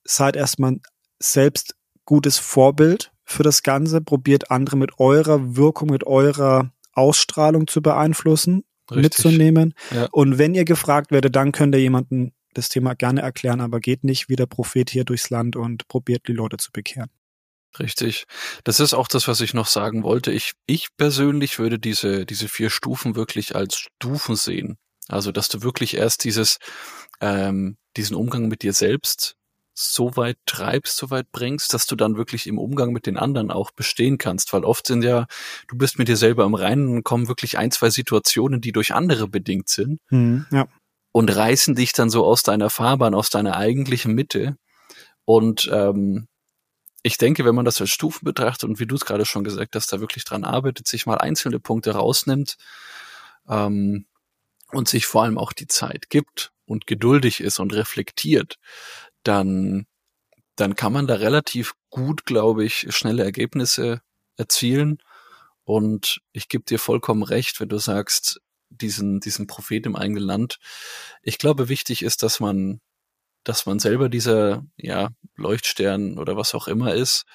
Seid 0.05 0.37
erstmal 0.37 0.77
selbst 1.19 1.75
gutes 2.05 2.39
Vorbild 2.39 3.11
für 3.25 3.43
das 3.43 3.63
Ganze, 3.63 3.99
probiert 3.99 4.51
andere 4.51 4.77
mit 4.77 4.99
eurer 4.99 5.57
Wirkung, 5.57 5.89
mit 5.89 6.07
eurer 6.07 6.71
Ausstrahlung 6.93 7.67
zu 7.67 7.81
beeinflussen, 7.81 8.63
Richtig. 8.89 9.03
mitzunehmen. 9.03 9.73
Ja. 9.93 10.07
Und 10.11 10.37
wenn 10.37 10.55
ihr 10.55 10.65
gefragt 10.65 11.11
werdet, 11.11 11.35
dann 11.35 11.51
könnt 11.51 11.75
ihr 11.75 11.81
jemanden 11.81 12.33
das 12.53 12.69
Thema 12.69 12.93
gerne 12.93 13.21
erklären, 13.21 13.61
aber 13.61 13.79
geht 13.79 14.03
nicht 14.03 14.29
wie 14.29 14.35
der 14.35 14.45
Prophet 14.45 14.89
hier 14.89 15.03
durchs 15.03 15.29
Land 15.29 15.55
und 15.55 15.87
probiert 15.87 16.27
die 16.27 16.33
Leute 16.33 16.57
zu 16.57 16.71
bekehren. 16.71 17.09
Richtig. 17.79 18.25
Das 18.63 18.79
ist 18.79 18.93
auch 18.93 19.07
das, 19.07 19.27
was 19.27 19.39
ich 19.41 19.53
noch 19.53 19.67
sagen 19.67 20.03
wollte. 20.03 20.31
Ich, 20.31 20.51
ich 20.65 20.89
persönlich 20.97 21.57
würde 21.57 21.79
diese, 21.79 22.25
diese 22.25 22.49
vier 22.49 22.69
Stufen 22.69 23.15
wirklich 23.15 23.55
als 23.55 23.77
Stufen 23.77 24.35
sehen. 24.35 24.77
Also, 25.07 25.31
dass 25.31 25.47
du 25.47 25.61
wirklich 25.61 25.95
erst 25.95 26.23
dieses, 26.23 26.57
ähm, 27.21 27.77
diesen 27.97 28.15
Umgang 28.15 28.47
mit 28.47 28.61
dir 28.61 28.73
selbst 28.73 29.35
so 29.73 30.17
weit 30.17 30.37
treibst, 30.45 30.97
so 30.97 31.09
weit 31.09 31.31
bringst, 31.31 31.73
dass 31.73 31.87
du 31.87 31.95
dann 31.95 32.17
wirklich 32.17 32.45
im 32.45 32.59
Umgang 32.59 32.91
mit 32.91 33.05
den 33.05 33.17
anderen 33.17 33.51
auch 33.51 33.71
bestehen 33.71 34.17
kannst. 34.17 34.51
Weil 34.51 34.65
oft 34.65 34.85
sind 34.85 35.03
ja, 35.03 35.27
du 35.69 35.77
bist 35.77 35.97
mit 35.97 36.09
dir 36.09 36.17
selber 36.17 36.43
im 36.43 36.55
Reinen 36.55 36.89
und 36.89 37.03
kommen 37.03 37.29
wirklich 37.29 37.57
ein, 37.57 37.71
zwei 37.71 37.89
Situationen, 37.89 38.59
die 38.59 38.73
durch 38.73 38.93
andere 38.93 39.29
bedingt 39.29 39.69
sind. 39.69 39.99
Hm, 40.09 40.45
ja 40.51 40.67
und 41.11 41.35
reißen 41.35 41.75
dich 41.75 41.93
dann 41.93 42.09
so 42.09 42.25
aus 42.25 42.43
deiner 42.43 42.69
Fahrbahn, 42.69 43.15
aus 43.15 43.29
deiner 43.29 43.57
eigentlichen 43.57 44.13
Mitte. 44.13 44.57
Und 45.25 45.69
ähm, 45.71 46.27
ich 47.03 47.17
denke, 47.17 47.45
wenn 47.45 47.55
man 47.55 47.65
das 47.65 47.81
als 47.81 47.89
Stufen 47.89 48.25
betrachtet 48.25 48.69
und 48.69 48.79
wie 48.79 48.85
du 48.85 48.95
es 48.95 49.05
gerade 49.05 49.25
schon 49.25 49.43
gesagt 49.43 49.75
hast, 49.75 49.91
da 49.91 49.99
wirklich 49.99 50.23
dran 50.23 50.43
arbeitet, 50.43 50.87
sich 50.87 51.05
mal 51.05 51.17
einzelne 51.17 51.59
Punkte 51.59 51.91
rausnimmt 51.91 52.57
ähm, 53.49 54.05
und 54.71 54.87
sich 54.87 55.05
vor 55.05 55.23
allem 55.23 55.37
auch 55.37 55.53
die 55.53 55.67
Zeit 55.67 56.09
gibt 56.09 56.51
und 56.65 56.87
geduldig 56.87 57.41
ist 57.41 57.59
und 57.59 57.73
reflektiert, 57.73 58.57
dann, 59.23 59.87
dann 60.55 60.75
kann 60.75 60.93
man 60.93 61.07
da 61.07 61.15
relativ 61.15 61.73
gut, 61.89 62.25
glaube 62.25 62.63
ich, 62.63 62.87
schnelle 62.89 63.23
Ergebnisse 63.23 64.01
erzielen. 64.37 64.99
Und 65.63 66.21
ich 66.31 66.49
gebe 66.49 66.63
dir 66.63 66.79
vollkommen 66.79 67.23
recht, 67.23 67.59
wenn 67.59 67.69
du 67.69 67.77
sagst, 67.77 68.39
diesen, 68.71 69.19
diesen 69.19 69.47
Prophet 69.47 69.85
im 69.85 69.95
eigenen 69.95 70.23
Land. 70.23 70.57
Ich 71.21 71.37
glaube, 71.37 71.69
wichtig 71.69 72.03
ist, 72.03 72.23
dass 72.23 72.39
man, 72.39 72.79
dass 73.43 73.65
man 73.65 73.79
selber 73.79 74.09
dieser, 74.09 74.63
ja, 74.77 75.09
Leuchtstern 75.35 76.17
oder 76.17 76.37
was 76.37 76.53
auch 76.55 76.67
immer 76.67 76.93
ist, 76.93 77.25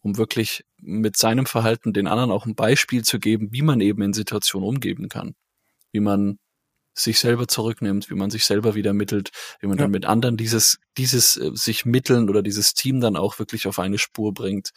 um 0.00 0.16
wirklich 0.16 0.64
mit 0.78 1.16
seinem 1.16 1.46
Verhalten 1.46 1.92
den 1.92 2.06
anderen 2.06 2.30
auch 2.30 2.46
ein 2.46 2.54
Beispiel 2.54 3.04
zu 3.04 3.18
geben, 3.18 3.48
wie 3.52 3.62
man 3.62 3.80
eben 3.80 4.02
in 4.02 4.12
Situationen 4.12 4.68
umgeben 4.68 5.08
kann. 5.08 5.34
Wie 5.92 6.00
man 6.00 6.38
sich 6.94 7.18
selber 7.18 7.48
zurücknimmt, 7.48 8.10
wie 8.10 8.14
man 8.14 8.30
sich 8.30 8.44
selber 8.44 8.74
wieder 8.74 8.92
mittelt, 8.92 9.30
wie 9.60 9.66
man 9.66 9.78
ja. 9.78 9.84
dann 9.84 9.90
mit 9.90 10.04
anderen 10.04 10.36
dieses, 10.36 10.78
dieses 10.98 11.36
äh, 11.36 11.50
sich 11.54 11.84
mitteln 11.84 12.28
oder 12.28 12.42
dieses 12.42 12.74
Team 12.74 13.00
dann 13.00 13.16
auch 13.16 13.38
wirklich 13.38 13.66
auf 13.66 13.78
eine 13.78 13.98
Spur 13.98 14.34
bringt. 14.34 14.70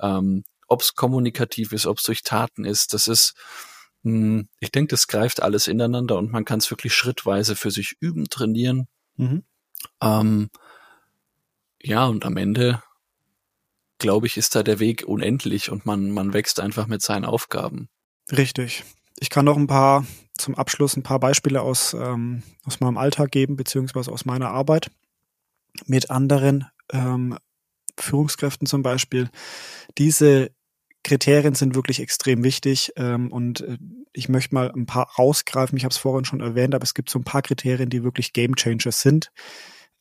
Ähm, 0.00 0.42
ob 0.68 0.80
es 0.80 0.94
kommunikativ 0.94 1.72
ist, 1.72 1.86
ob 1.86 1.98
es 1.98 2.04
durch 2.04 2.22
Taten 2.22 2.64
ist, 2.64 2.92
das 2.92 3.06
ist, 3.06 3.34
ich 4.60 4.70
denke, 4.70 4.90
das 4.90 5.08
greift 5.08 5.42
alles 5.42 5.66
ineinander 5.66 6.16
und 6.16 6.30
man 6.30 6.44
kann 6.44 6.60
es 6.60 6.70
wirklich 6.70 6.94
schrittweise 6.94 7.56
für 7.56 7.70
sich 7.70 7.96
üben, 7.98 8.28
trainieren. 8.28 8.86
Mhm. 9.16 9.42
Ähm, 10.00 10.50
ja, 11.82 12.06
und 12.06 12.24
am 12.24 12.36
Ende, 12.36 12.82
glaube 13.98 14.26
ich, 14.26 14.36
ist 14.36 14.54
da 14.54 14.62
der 14.62 14.78
Weg 14.78 15.04
unendlich 15.06 15.70
und 15.70 15.86
man, 15.86 16.10
man 16.10 16.32
wächst 16.32 16.60
einfach 16.60 16.86
mit 16.86 17.02
seinen 17.02 17.24
Aufgaben. 17.24 17.88
Richtig. 18.30 18.84
Ich 19.18 19.30
kann 19.30 19.44
noch 19.44 19.56
ein 19.56 19.66
paar, 19.66 20.06
zum 20.38 20.54
Abschluss 20.54 20.96
ein 20.96 21.02
paar 21.02 21.20
Beispiele 21.20 21.62
aus, 21.62 21.94
ähm, 21.94 22.42
aus 22.64 22.80
meinem 22.80 22.98
Alltag 22.98 23.32
geben, 23.32 23.56
beziehungsweise 23.56 24.12
aus 24.12 24.24
meiner 24.24 24.50
Arbeit 24.50 24.90
mit 25.86 26.10
anderen 26.10 26.66
ähm, 26.92 27.36
Führungskräften 27.98 28.66
zum 28.66 28.82
Beispiel. 28.82 29.30
Diese 29.98 30.50
Kriterien 31.06 31.54
sind 31.54 31.76
wirklich 31.76 32.00
extrem 32.00 32.42
wichtig 32.42 32.92
ähm, 32.96 33.30
und 33.30 33.60
äh, 33.60 33.78
ich 34.12 34.28
möchte 34.28 34.54
mal 34.56 34.72
ein 34.72 34.86
paar 34.86 35.08
rausgreifen. 35.16 35.78
Ich 35.78 35.84
habe 35.84 35.92
es 35.92 35.98
vorhin 35.98 36.24
schon 36.24 36.40
erwähnt, 36.40 36.74
aber 36.74 36.82
es 36.82 36.94
gibt 36.94 37.10
so 37.10 37.20
ein 37.20 37.24
paar 37.24 37.42
Kriterien, 37.42 37.88
die 37.88 38.02
wirklich 38.02 38.32
Game 38.32 38.56
Changers 38.56 39.02
sind. 39.02 39.30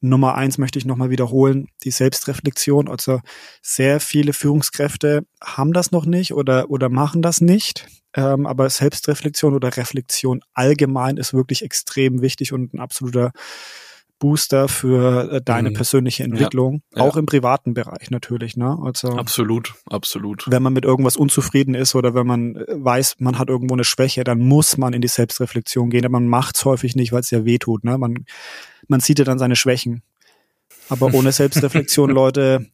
Nummer 0.02 0.34
eins 0.34 0.58
möchte 0.58 0.80
ich 0.80 0.86
nochmal 0.86 1.12
wiederholen, 1.12 1.68
die 1.84 1.92
Selbstreflexion. 1.92 2.88
Also 2.88 3.22
sehr 3.62 4.00
viele 4.00 4.34
Führungskräfte 4.34 5.28
haben 5.44 5.74
das 5.74 5.92
noch 5.92 6.06
nicht 6.06 6.34
oder, 6.34 6.72
oder 6.72 6.90
machen 6.90 7.22
das 7.22 7.40
nicht. 7.40 7.86
Ähm, 8.16 8.48
aber 8.48 8.68
Selbstreflexion 8.68 9.54
oder 9.54 9.78
Reflexion 9.78 10.42
allgemein 10.56 11.18
ist 11.18 11.36
wirklich 11.36 11.62
extrem 11.62 12.24
wichtig 12.24 12.52
und 12.52 12.74
ein 12.74 12.80
absoluter 12.80 13.32
Booster 14.20 14.68
für 14.68 15.32
äh, 15.32 15.42
deine 15.44 15.70
mhm. 15.70 15.74
persönliche 15.74 16.24
Entwicklung, 16.24 16.82
ja, 16.96 17.04
auch 17.04 17.16
ja. 17.16 17.20
im 17.20 17.26
privaten 17.26 17.74
Bereich 17.74 18.12
natürlich, 18.12 18.56
ne? 18.56 18.78
Also 18.82 19.10
absolut, 19.10 19.74
absolut. 19.90 20.46
Wenn 20.48 20.64
man 20.64 20.74
mit 20.74 20.86
irgendwas 20.86 21.18
unzufrieden 21.18 21.76
ist 21.76 21.96
oder 21.96 22.14
wenn 22.16 22.26
man 22.26 22.56
äh, 22.56 22.66
weiß, 22.68 23.16
man 23.20 23.38
hat 23.38 23.50
irgendwo 23.50 23.76
eine 23.76 23.84
Schwäche, 23.84 24.24
dann 24.24 24.40
muss 24.40 24.78
man 24.78 24.94
in 24.94 25.02
die 25.02 25.08
Selbstreflexion 25.08 25.90
gehen. 25.90 26.06
Aber 26.06 26.14
man 26.14 26.28
macht's 26.28 26.64
häufig 26.66 26.96
nicht, 26.96 27.12
weil 27.12 27.22
es 27.22 27.32
ja 27.32 27.46
weh 27.46 27.58
tut, 27.58 27.84
ne? 27.84 27.98
Man 27.98 28.26
man 28.88 29.00
sieht 29.00 29.20
ja 29.20 29.26
dann 29.26 29.40
seine 29.40 29.56
Schwächen. 29.56 30.04
Aber 30.90 31.14
ohne 31.14 31.32
Selbstreflexion, 31.32 32.10
Leute, 32.10 32.68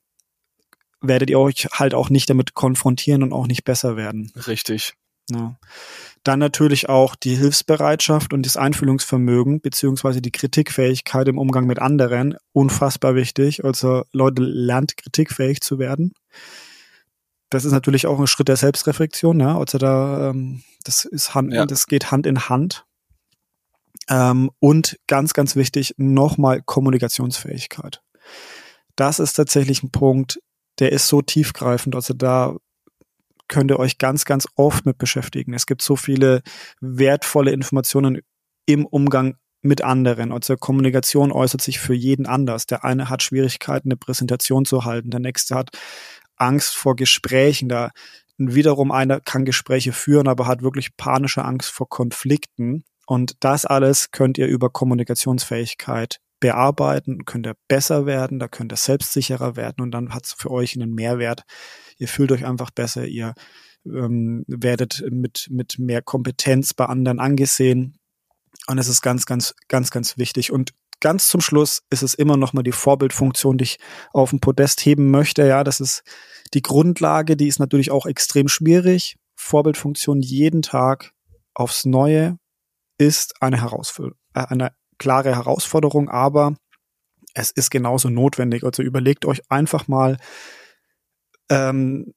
werdet 1.02 1.30
ihr 1.30 1.40
euch 1.40 1.68
halt 1.72 1.94
auch 1.94 2.10
nicht 2.10 2.30
damit 2.30 2.54
konfrontieren 2.54 3.24
und 3.24 3.34
auch 3.34 3.48
nicht 3.48 3.64
besser 3.64 3.96
werden. 3.96 4.32
Richtig. 4.48 4.94
Ja. 5.36 5.56
Dann 6.24 6.40
natürlich 6.40 6.88
auch 6.88 7.16
die 7.16 7.36
Hilfsbereitschaft 7.36 8.34
und 8.34 8.46
das 8.46 8.58
Einfühlungsvermögen 8.58 9.62
beziehungsweise 9.62 10.22
die 10.22 10.32
Kritikfähigkeit 10.32 11.28
im 11.28 11.40
Umgang 11.40 11.66
mit 11.66 11.80
anderen. 11.80 12.36
Unfassbar 12.54 13.16
wichtig. 13.16 13.66
Also 13.66 14.04
Leute, 14.12 14.44
lernt 14.44 14.98
kritikfähig 14.98 15.62
zu 15.62 15.80
werden. 15.80 16.14
Das 17.50 17.66
ist 17.66 17.72
natürlich 17.72 18.08
auch 18.08 18.20
ein 18.20 18.28
Schritt 18.28 18.48
der 18.48 18.56
Selbstreflexion. 18.56 19.40
Ja? 19.40 19.58
Also 19.58 19.78
da, 19.78 20.30
ähm, 20.30 20.64
das 20.84 21.06
ist 21.06 21.34
Hand, 21.34 21.54
ja. 21.54 21.66
das 21.66 21.88
geht 21.88 22.12
Hand 22.12 22.28
in 22.28 22.50
Hand. 22.50 22.86
Ähm, 24.10 24.52
und 24.60 25.00
ganz, 25.08 25.34
ganz 25.34 25.56
wichtig, 25.56 25.96
nochmal 25.98 26.62
Kommunikationsfähigkeit. 26.62 28.02
Das 28.96 29.20
ist 29.20 29.34
tatsächlich 29.34 29.84
ein 29.84 29.92
Punkt, 29.92 30.40
der 30.80 30.92
ist 30.92 31.08
so 31.08 31.22
tiefgreifend. 31.22 31.96
Also 31.96 32.14
da 32.14 32.56
könnt 33.52 33.70
ihr 33.70 33.78
euch 33.78 34.00
ganz, 34.00 34.26
ganz 34.26 34.48
oft 34.56 34.86
mit 34.88 34.98
beschäftigen. 34.98 35.54
Es 35.54 35.68
gibt 35.68 35.84
so 35.84 35.96
viele 35.96 36.42
wertvolle 36.80 37.52
Informationen 37.52 38.22
im 38.66 38.86
Umgang 38.86 39.36
mit 39.62 39.84
anderen. 39.84 40.32
Also 40.32 40.56
Kommunikation 40.56 41.32
äußert 41.32 41.62
sich 41.62 41.80
für 41.80 41.94
jeden 41.94 42.26
anders. 42.26 42.66
Der 42.66 42.84
eine 42.84 43.10
hat 43.10 43.22
Schwierigkeiten, 43.22 43.90
eine 43.90 43.98
Präsentation 43.98 44.66
zu 44.66 44.86
halten, 44.86 45.12
der 45.12 45.20
nächste 45.20 45.56
hat 45.56 45.70
Angst 46.38 46.76
vor 46.76 46.96
Gesprächen. 46.96 47.70
Da 47.70 47.92
wiederum 48.38 48.92
einer 48.92 49.20
kann 49.20 49.46
Gespräche 49.46 49.92
führen, 49.92 50.28
aber 50.28 50.48
hat 50.48 50.64
wirklich 50.64 50.96
panische 50.96 51.44
Angst 51.44 51.70
vor 51.70 51.90
Konflikten. 51.90 52.84
Und 53.06 53.36
das 53.42 53.66
alles 53.66 54.12
könnt 54.12 54.38
ihr 54.38 54.48
über 54.48 54.70
Kommunikationsfähigkeit 54.70 56.20
bearbeiten, 56.42 57.24
könnt 57.24 57.48
ihr 57.48 57.56
besser 57.70 58.06
werden, 58.06 58.40
da 58.40 58.50
könnt 58.50 58.74
ihr 58.74 58.78
selbstsicherer 58.78 59.56
werden 59.56 59.82
und 59.82 59.92
dann 59.92 60.14
hat 60.14 60.26
es 60.26 60.34
für 60.34 60.52
euch 60.52 60.76
einen 60.76 60.94
Mehrwert. 60.94 61.44
Ihr 61.98 62.10
fühlt 62.10 62.34
euch 62.34 62.46
einfach 62.46 62.72
besser, 62.72 63.06
ihr 63.06 63.34
ähm, 63.86 64.44
werdet 64.48 65.04
mit, 65.10 65.48
mit 65.50 65.80
mehr 65.80 66.02
Kompetenz 66.02 66.74
bei 66.74 66.86
anderen 66.86 67.20
angesehen. 67.20 67.98
Und 68.68 68.78
es 68.78 68.90
ist 68.90 69.02
ganz, 69.02 69.26
ganz, 69.26 69.56
ganz, 69.70 69.92
ganz 69.92 70.18
wichtig. 70.18 70.52
Und 70.52 70.74
ganz 71.00 71.28
zum 71.28 71.42
Schluss 71.42 71.84
ist 71.90 72.04
es 72.04 72.14
immer 72.14 72.38
noch 72.38 72.54
mal 72.54 72.64
die 72.64 72.72
Vorbildfunktion, 72.72 73.58
die 73.58 73.64
ich 73.64 73.78
auf 74.12 74.32
dem 74.32 74.40
Podest 74.40 74.82
heben 74.82 75.10
möchte. 75.10 75.48
Ja, 75.48 75.64
das 75.64 75.80
ist 75.80 76.04
die 76.54 76.62
Grundlage, 76.62 77.38
die 77.38 77.48
ist 77.48 77.60
natürlich 77.60 77.92
auch 77.92 78.06
extrem 78.06 78.48
schwierig. 78.48 79.16
Vorbildfunktion 79.36 80.22
jeden 80.22 80.62
Tag 80.62 81.12
aufs 81.54 81.86
Neue 81.86 82.38
ist 82.98 83.42
eine 83.42 83.62
Herausforderung, 83.62 84.18
äh, 84.34 84.46
eine 84.46 84.72
klare 85.02 85.36
Herausforderung, 85.36 86.10
aber 86.10 86.56
es 87.34 87.50
ist 87.50 87.72
genauso 87.72 88.10
notwendig. 88.10 88.64
Also 88.64 88.84
überlegt 88.84 89.26
euch 89.26 89.42
einfach 89.50 89.88
mal, 89.88 90.18
ähm, 91.50 92.14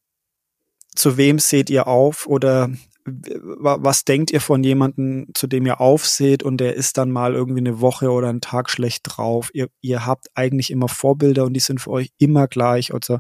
zu 0.94 1.16
wem 1.16 1.38
seht 1.38 1.70
ihr 1.70 1.88
auf 1.88 2.27
oder 2.27 2.70
was 3.07 4.05
denkt 4.05 4.31
ihr 4.31 4.40
von 4.40 4.62
jemandem, 4.62 5.27
zu 5.35 5.47
dem 5.47 5.66
ihr 5.66 5.81
aufseht 5.81 6.42
und 6.42 6.59
der 6.59 6.75
ist 6.75 6.97
dann 6.97 7.11
mal 7.11 7.35
irgendwie 7.35 7.61
eine 7.61 7.81
Woche 7.81 8.11
oder 8.11 8.29
einen 8.29 8.40
Tag 8.40 8.70
schlecht 8.70 9.03
drauf? 9.05 9.51
Ihr, 9.53 9.68
ihr 9.81 10.07
habt 10.07 10.29
eigentlich 10.35 10.70
immer 10.70 10.88
Vorbilder 10.88 11.44
und 11.44 11.55
die 11.55 11.61
sind 11.61 11.81
für 11.81 11.90
euch 11.90 12.12
immer 12.18 12.47
gleich. 12.49 12.94
Also 12.94 13.18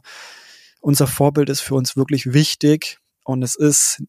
unser 0.80 1.06
Vorbild 1.06 1.50
ist 1.50 1.60
für 1.60 1.74
uns 1.74 1.96
wirklich 1.96 2.32
wichtig 2.32 2.98
und 3.24 3.42
es 3.42 3.56
ist, 3.56 4.02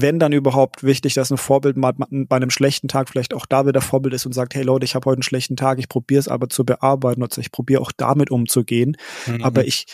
wenn 0.00 0.18
dann 0.18 0.32
überhaupt 0.32 0.82
wichtig, 0.84 1.14
dass 1.14 1.30
ein 1.30 1.36
Vorbild 1.38 1.76
mal 1.76 1.92
bei 1.96 2.36
einem 2.36 2.50
schlechten 2.50 2.88
Tag 2.88 3.08
vielleicht 3.08 3.34
auch 3.34 3.46
da 3.46 3.66
wieder 3.66 3.80
Vorbild 3.80 4.14
ist 4.14 4.26
und 4.26 4.32
sagt, 4.32 4.54
hey 4.54 4.62
Leute, 4.62 4.84
ich 4.84 4.94
habe 4.94 5.06
heute 5.06 5.18
einen 5.18 5.22
schlechten 5.22 5.56
Tag, 5.56 5.78
ich 5.78 5.88
probiere 5.88 6.20
es 6.20 6.28
aber 6.28 6.48
zu 6.48 6.64
bearbeiten, 6.64 7.22
also 7.22 7.40
ich 7.40 7.52
probiere 7.52 7.80
auch 7.80 7.92
damit 7.92 8.30
umzugehen, 8.30 8.96
mhm. 9.26 9.42
aber 9.42 9.66
ich 9.66 9.86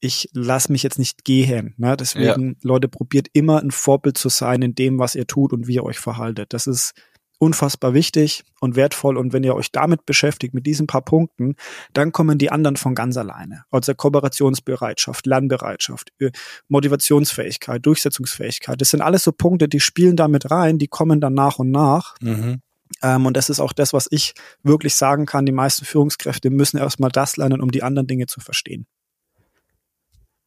ich 0.00 0.28
lasse 0.34 0.70
mich 0.70 0.82
jetzt 0.82 0.98
nicht 0.98 1.24
gehen. 1.24 1.74
Ne? 1.78 1.96
Deswegen, 1.96 2.48
ja. 2.48 2.54
Leute, 2.62 2.86
probiert 2.86 3.28
immer 3.32 3.62
ein 3.62 3.70
Vorbild 3.70 4.18
zu 4.18 4.28
sein 4.28 4.60
in 4.60 4.74
dem, 4.74 4.98
was 4.98 5.14
ihr 5.14 5.26
tut 5.26 5.54
und 5.54 5.66
wie 5.66 5.76
ihr 5.76 5.84
euch 5.84 5.98
verhaltet. 5.98 6.52
Das 6.52 6.66
ist 6.66 6.92
unfassbar 7.38 7.94
wichtig 7.94 8.44
und 8.60 8.76
wertvoll. 8.76 9.16
Und 9.16 9.32
wenn 9.32 9.44
ihr 9.44 9.54
euch 9.54 9.70
damit 9.72 10.06
beschäftigt, 10.06 10.54
mit 10.54 10.66
diesen 10.66 10.86
paar 10.86 11.02
Punkten, 11.02 11.56
dann 11.92 12.12
kommen 12.12 12.38
die 12.38 12.50
anderen 12.50 12.76
von 12.76 12.94
ganz 12.94 13.16
alleine. 13.16 13.64
Also 13.70 13.94
Kooperationsbereitschaft, 13.94 15.26
Lernbereitschaft, 15.26 16.12
äh, 16.18 16.30
Motivationsfähigkeit, 16.68 17.84
Durchsetzungsfähigkeit. 17.84 18.80
Das 18.80 18.90
sind 18.90 19.02
alles 19.02 19.24
so 19.24 19.32
Punkte, 19.32 19.68
die 19.68 19.80
spielen 19.80 20.16
damit 20.16 20.50
rein, 20.50 20.78
die 20.78 20.88
kommen 20.88 21.20
dann 21.20 21.34
nach 21.34 21.58
und 21.58 21.70
nach. 21.70 22.14
Mhm. 22.20 22.62
Ähm, 23.02 23.26
und 23.26 23.36
das 23.36 23.50
ist 23.50 23.60
auch 23.60 23.72
das, 23.72 23.92
was 23.92 24.06
ich 24.10 24.34
wirklich 24.62 24.94
sagen 24.94 25.26
kann. 25.26 25.46
Die 25.46 25.52
meisten 25.52 25.84
Führungskräfte 25.84 26.50
müssen 26.50 26.78
erstmal 26.78 27.10
das 27.10 27.36
lernen, 27.36 27.60
um 27.60 27.70
die 27.70 27.82
anderen 27.82 28.06
Dinge 28.06 28.26
zu 28.26 28.40
verstehen. 28.40 28.86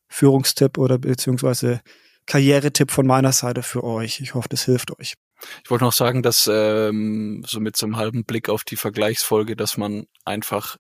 Führungstipp 0.08 0.78
oder 0.78 0.98
beziehungsweise 0.98 1.82
Karrieretipp 2.26 2.92
von 2.92 3.06
meiner 3.06 3.32
Seite 3.32 3.64
für 3.64 3.84
euch. 3.84 4.22
Ich 4.22 4.34
hoffe, 4.34 4.50
das 4.50 4.64
hilft 4.64 4.98
euch. 5.00 5.16
Ich 5.64 5.70
wollte 5.70 5.86
noch 5.86 5.94
sagen, 5.94 6.22
dass 6.22 6.50
ähm, 6.52 7.44
so 7.48 7.60
mit 7.60 7.78
so 7.78 7.86
einem 7.86 7.98
halben 7.98 8.26
Blick 8.26 8.50
auf 8.50 8.64
die 8.64 8.76
Vergleichsfolge, 8.76 9.56
dass 9.56 9.78
man 9.78 10.06
einfach 10.26 10.78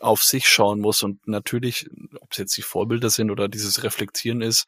auf 0.00 0.22
sich 0.22 0.48
schauen 0.48 0.80
muss 0.80 1.02
und 1.02 1.26
natürlich, 1.28 1.88
ob 2.20 2.32
es 2.32 2.38
jetzt 2.38 2.56
die 2.56 2.62
Vorbilder 2.62 3.10
sind 3.10 3.30
oder 3.30 3.48
dieses 3.48 3.82
Reflektieren 3.82 4.42
ist, 4.42 4.66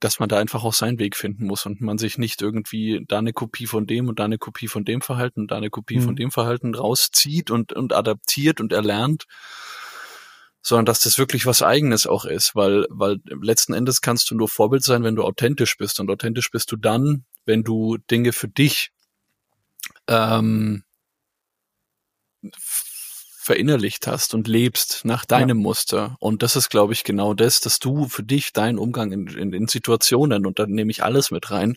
dass 0.00 0.20
man 0.20 0.28
da 0.28 0.38
einfach 0.38 0.64
auch 0.64 0.74
seinen 0.74 0.98
Weg 0.98 1.16
finden 1.16 1.46
muss 1.46 1.64
und 1.64 1.80
man 1.80 1.96
sich 1.96 2.18
nicht 2.18 2.42
irgendwie 2.42 3.04
da 3.08 3.18
eine 3.18 3.32
Kopie 3.32 3.66
von 3.66 3.86
dem 3.86 4.08
und 4.08 4.18
da 4.18 4.24
eine 4.24 4.36
Kopie 4.36 4.68
von 4.68 4.84
dem 4.84 5.00
Verhalten 5.00 5.42
und 5.42 5.50
da 5.50 5.56
eine 5.56 5.70
Kopie 5.70 5.98
mhm. 5.98 6.02
von 6.02 6.16
dem 6.16 6.30
Verhalten 6.30 6.74
rauszieht 6.74 7.50
und, 7.50 7.72
und 7.72 7.94
adaptiert 7.94 8.60
und 8.60 8.72
erlernt, 8.72 9.24
sondern 10.64 10.86
dass 10.86 11.00
das 11.00 11.18
wirklich 11.18 11.44
was 11.44 11.62
Eigenes 11.62 12.06
auch 12.06 12.24
ist, 12.24 12.56
weil, 12.56 12.86
weil 12.88 13.18
letzten 13.26 13.74
Endes 13.74 14.00
kannst 14.00 14.30
du 14.30 14.34
nur 14.34 14.48
Vorbild 14.48 14.82
sein, 14.82 15.04
wenn 15.04 15.14
du 15.14 15.22
authentisch 15.22 15.76
bist 15.76 16.00
und 16.00 16.10
authentisch 16.10 16.50
bist 16.50 16.72
du 16.72 16.76
dann, 16.76 17.26
wenn 17.44 17.62
du 17.62 17.98
Dinge 18.10 18.32
für 18.32 18.48
dich 18.48 18.90
ähm, 20.08 20.82
verinnerlicht 22.50 24.06
hast 24.06 24.32
und 24.32 24.48
lebst 24.48 25.02
nach 25.04 25.26
deinem 25.26 25.58
ja. 25.58 25.62
Muster. 25.62 26.16
Und 26.18 26.42
das 26.42 26.56
ist, 26.56 26.70
glaube 26.70 26.94
ich, 26.94 27.04
genau 27.04 27.34
das, 27.34 27.60
dass 27.60 27.78
du 27.78 28.08
für 28.08 28.22
dich 28.22 28.54
deinen 28.54 28.78
Umgang 28.78 29.12
in, 29.12 29.26
in, 29.26 29.52
in 29.52 29.68
Situationen, 29.68 30.46
und 30.46 30.58
da 30.58 30.66
nehme 30.66 30.90
ich 30.90 31.04
alles 31.04 31.30
mit 31.30 31.50
rein, 31.50 31.76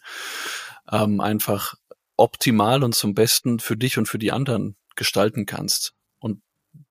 ähm, 0.90 1.20
einfach 1.20 1.74
optimal 2.16 2.86
und 2.86 2.96
zum 2.96 3.14
Besten 3.14 3.60
für 3.60 3.76
dich 3.76 3.98
und 3.98 4.08
für 4.08 4.18
die 4.18 4.32
anderen 4.32 4.78
gestalten 4.96 5.46
kannst 5.46 5.97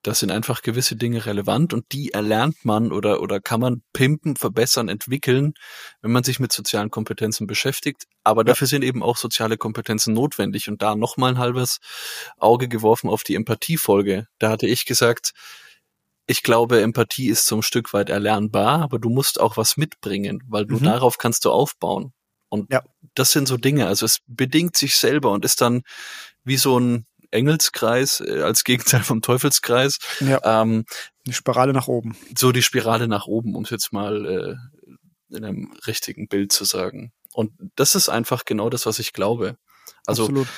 das 0.03 0.21
sind 0.21 0.31
einfach 0.31 0.63
gewisse 0.63 0.97
Dinge 0.97 1.27
relevant 1.27 1.75
und 1.75 1.85
die 1.93 2.13
erlernt 2.13 2.65
man 2.65 2.93
oder, 2.93 3.21
oder 3.21 3.41
kann 3.41 3.61
man 3.61 3.83
pimpen, 3.93 4.37
verbessern, 4.37 4.89
entwickeln, 4.89 5.55
wenn 6.03 6.13
man 6.13 6.25
sich 6.25 6.41
mit 6.41 6.53
sozialen 6.53 6.91
Kompetenzen 6.91 7.47
beschäftigt. 7.47 8.05
Aber 8.25 8.45
dafür 8.45 8.67
sind 8.67 8.83
eben 8.83 9.03
auch 9.03 9.17
soziale 9.17 9.57
Kompetenzen 9.57 10.15
notwendig. 10.15 10.69
Und 10.69 10.83
da 10.83 10.95
nochmal 10.97 11.33
ein 11.33 11.39
halbes 11.39 11.79
Auge 12.39 12.69
geworfen 12.69 13.09
auf 13.09 13.23
die 13.23 13.35
Empathiefolge. 13.35 14.27
Da 14.39 14.51
hatte 14.51 14.67
ich 14.67 14.85
gesagt, 14.85 15.33
ich 16.27 16.43
glaube, 16.43 16.81
Empathie 16.81 17.29
ist 17.29 17.47
zum 17.47 17.63
Stück 17.63 17.93
weit 17.93 18.11
erlernbar, 18.11 18.83
aber 18.83 18.99
du 18.99 19.09
musst 19.11 19.41
auch 19.41 19.57
was 19.57 19.77
mitbringen, 19.77 20.43
weil 20.49 20.67
du 20.67 20.77
mhm. 20.77 20.85
darauf 20.85 21.19
kannst 21.19 21.45
du 21.45 21.51
aufbauen. 21.51 22.13
Und 22.49 22.73
ja. 22.73 22.83
das 23.15 23.31
sind 23.31 23.49
so 23.49 23.57
Dinge. 23.57 23.87
Also 23.87 24.07
es 24.07 24.19
bedingt 24.27 24.77
sich 24.77 24.97
selber 24.97 25.33
und 25.33 25.45
ist 25.45 25.61
dann 25.61 25.83
wie 26.45 26.57
so 26.57 26.79
ein 26.79 27.07
Engelskreis 27.37 28.21
äh, 28.21 28.41
als 28.43 28.65
Gegenteil 28.65 29.03
vom 29.03 29.23
Teufelskreis. 29.23 29.99
Ja. 30.21 30.63
Ähm, 30.63 30.85
die 31.27 31.33
Spirale 31.33 31.73
nach 31.73 31.89
oben. 31.89 32.17
So 32.37 32.53
die 32.53 32.63
Spirale 32.63 33.09
nach 33.09 33.27
oben, 33.27 33.55
um 33.55 33.65
es 33.65 33.71
jetzt 33.71 33.93
mal 33.93 34.27
äh, 34.27 35.35
in 35.37 35.45
einem 35.45 35.73
richtigen 35.87 36.29
Bild 36.29 36.53
zu 36.53 36.65
sagen. 36.65 37.13
Und 37.33 37.53
das 37.77 37.95
ist 37.95 38.09
einfach 38.09 38.45
genau 38.45 38.71
das, 38.71 38.87
was 38.87 38.99
ich 38.99 39.13
glaube. 39.13 39.59
Also 40.07 40.25
Absolut. 40.25 40.49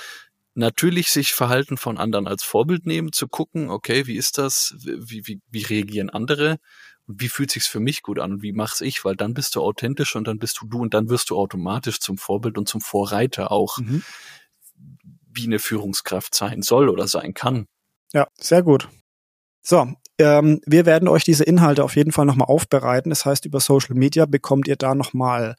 natürlich 0.55 1.11
sich 1.11 1.33
Verhalten 1.33 1.77
von 1.77 1.99
anderen 1.99 2.27
als 2.29 2.45
Vorbild 2.45 2.87
nehmen, 2.87 3.13
zu 3.13 3.29
gucken, 3.29 3.71
okay, 3.71 4.07
wie 4.07 4.17
ist 4.17 4.39
das, 4.39 4.75
wie, 4.79 5.27
wie, 5.27 5.41
wie 5.51 5.63
reagieren 5.63 6.11
andere 6.11 6.59
und 7.07 7.21
wie 7.21 7.29
fühlt 7.29 7.51
sich's 7.51 7.67
für 7.67 7.81
mich 7.81 8.03
gut 8.03 8.19
an 8.19 8.35
und 8.35 8.43
wie 8.43 8.53
mach's 8.53 8.81
ich, 8.81 9.05
weil 9.05 9.17
dann 9.17 9.35
bist 9.35 9.57
du 9.57 9.63
authentisch 9.63 10.15
und 10.15 10.29
dann 10.29 10.39
bist 10.39 10.61
du 10.61 10.67
du 10.67 10.81
und 10.81 10.95
dann 10.95 11.09
wirst 11.09 11.31
du 11.31 11.37
automatisch 11.37 11.99
zum 11.99 12.19
Vorbild 12.19 12.59
und 12.59 12.69
zum 12.69 12.81
Vorreiter 12.81 13.51
auch. 13.51 13.79
Mhm 13.79 14.05
wie 15.39 15.47
eine 15.47 15.59
Führungskraft 15.59 16.35
sein 16.35 16.61
soll 16.61 16.91
oder 16.91 17.09
sein 17.09 17.33
kann. 17.33 17.67
Ja, 18.13 18.29
sehr 18.39 18.63
gut. 18.63 18.89
So, 19.63 19.89
ähm, 20.19 20.61
wir 20.67 20.85
werden 20.87 21.09
euch 21.09 21.25
diese 21.25 21.45
Inhalte 21.45 21.85
auf 21.85 21.97
jeden 21.97 22.13
Fall 22.13 22.27
nochmal 22.27 22.49
aufbereiten. 22.49 23.11
Das 23.11 23.25
heißt, 23.25 23.45
über 23.45 23.61
Social 23.61 23.95
Media 23.95 24.27
bekommt 24.27 24.69
ihr 24.69 24.77
da 24.77 24.95
nochmal 24.95 25.55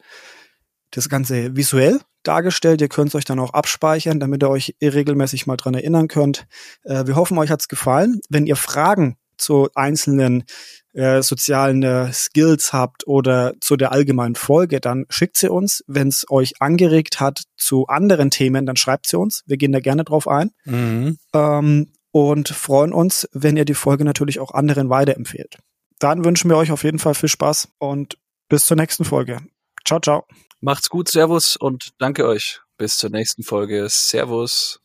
das 0.90 1.08
Ganze 1.08 1.56
visuell 1.56 2.00
dargestellt. 2.22 2.80
Ihr 2.80 2.88
könnt 2.88 3.08
es 3.08 3.14
euch 3.14 3.24
dann 3.24 3.38
auch 3.38 3.54
abspeichern, 3.54 4.20
damit 4.20 4.42
ihr 4.42 4.50
euch 4.50 4.74
regelmäßig 4.82 5.46
mal 5.46 5.56
dran 5.56 5.74
erinnern 5.74 6.08
könnt. 6.08 6.46
Äh, 6.84 7.06
wir 7.06 7.16
hoffen, 7.16 7.38
euch 7.38 7.50
hat's 7.50 7.68
gefallen. 7.68 8.20
Wenn 8.28 8.46
ihr 8.46 8.56
Fragen 8.56 9.16
zu 9.38 9.70
einzelnen 9.74 10.44
äh, 10.92 11.22
sozialen 11.22 11.82
äh, 11.82 12.12
Skills 12.12 12.72
habt 12.72 13.06
oder 13.06 13.54
zu 13.60 13.76
der 13.76 13.92
allgemeinen 13.92 14.34
Folge, 14.34 14.80
dann 14.80 15.06
schickt 15.08 15.36
sie 15.36 15.50
uns. 15.50 15.84
Wenn 15.86 16.08
es 16.08 16.26
euch 16.30 16.60
angeregt 16.60 17.20
hat 17.20 17.42
zu 17.56 17.86
anderen 17.86 18.30
Themen, 18.30 18.66
dann 18.66 18.76
schreibt 18.76 19.06
sie 19.06 19.18
uns. 19.18 19.42
Wir 19.46 19.56
gehen 19.56 19.72
da 19.72 19.80
gerne 19.80 20.04
drauf 20.04 20.28
ein. 20.28 20.50
Mhm. 20.64 21.18
Ähm, 21.34 21.92
und 22.12 22.48
freuen 22.48 22.92
uns, 22.92 23.28
wenn 23.32 23.56
ihr 23.56 23.64
die 23.64 23.74
Folge 23.74 24.04
natürlich 24.04 24.40
auch 24.40 24.52
anderen 24.52 24.90
weiterempfehlt. 24.90 25.58
Dann 26.00 26.24
wünschen 26.24 26.50
wir 26.50 26.56
euch 26.56 26.72
auf 26.72 26.82
jeden 26.82 26.98
Fall 26.98 27.14
viel 27.14 27.28
Spaß 27.28 27.68
und 27.78 28.16
bis 28.48 28.66
zur 28.66 28.76
nächsten 28.76 29.04
Folge. 29.04 29.38
Ciao, 29.84 30.00
ciao. 30.00 30.24
Macht's 30.60 30.90
gut, 30.90 31.08
Servus 31.08 31.56
und 31.56 31.90
danke 31.98 32.26
euch. 32.26 32.60
Bis 32.76 32.96
zur 32.96 33.10
nächsten 33.10 33.42
Folge. 33.42 33.86
Servus. 33.88 34.80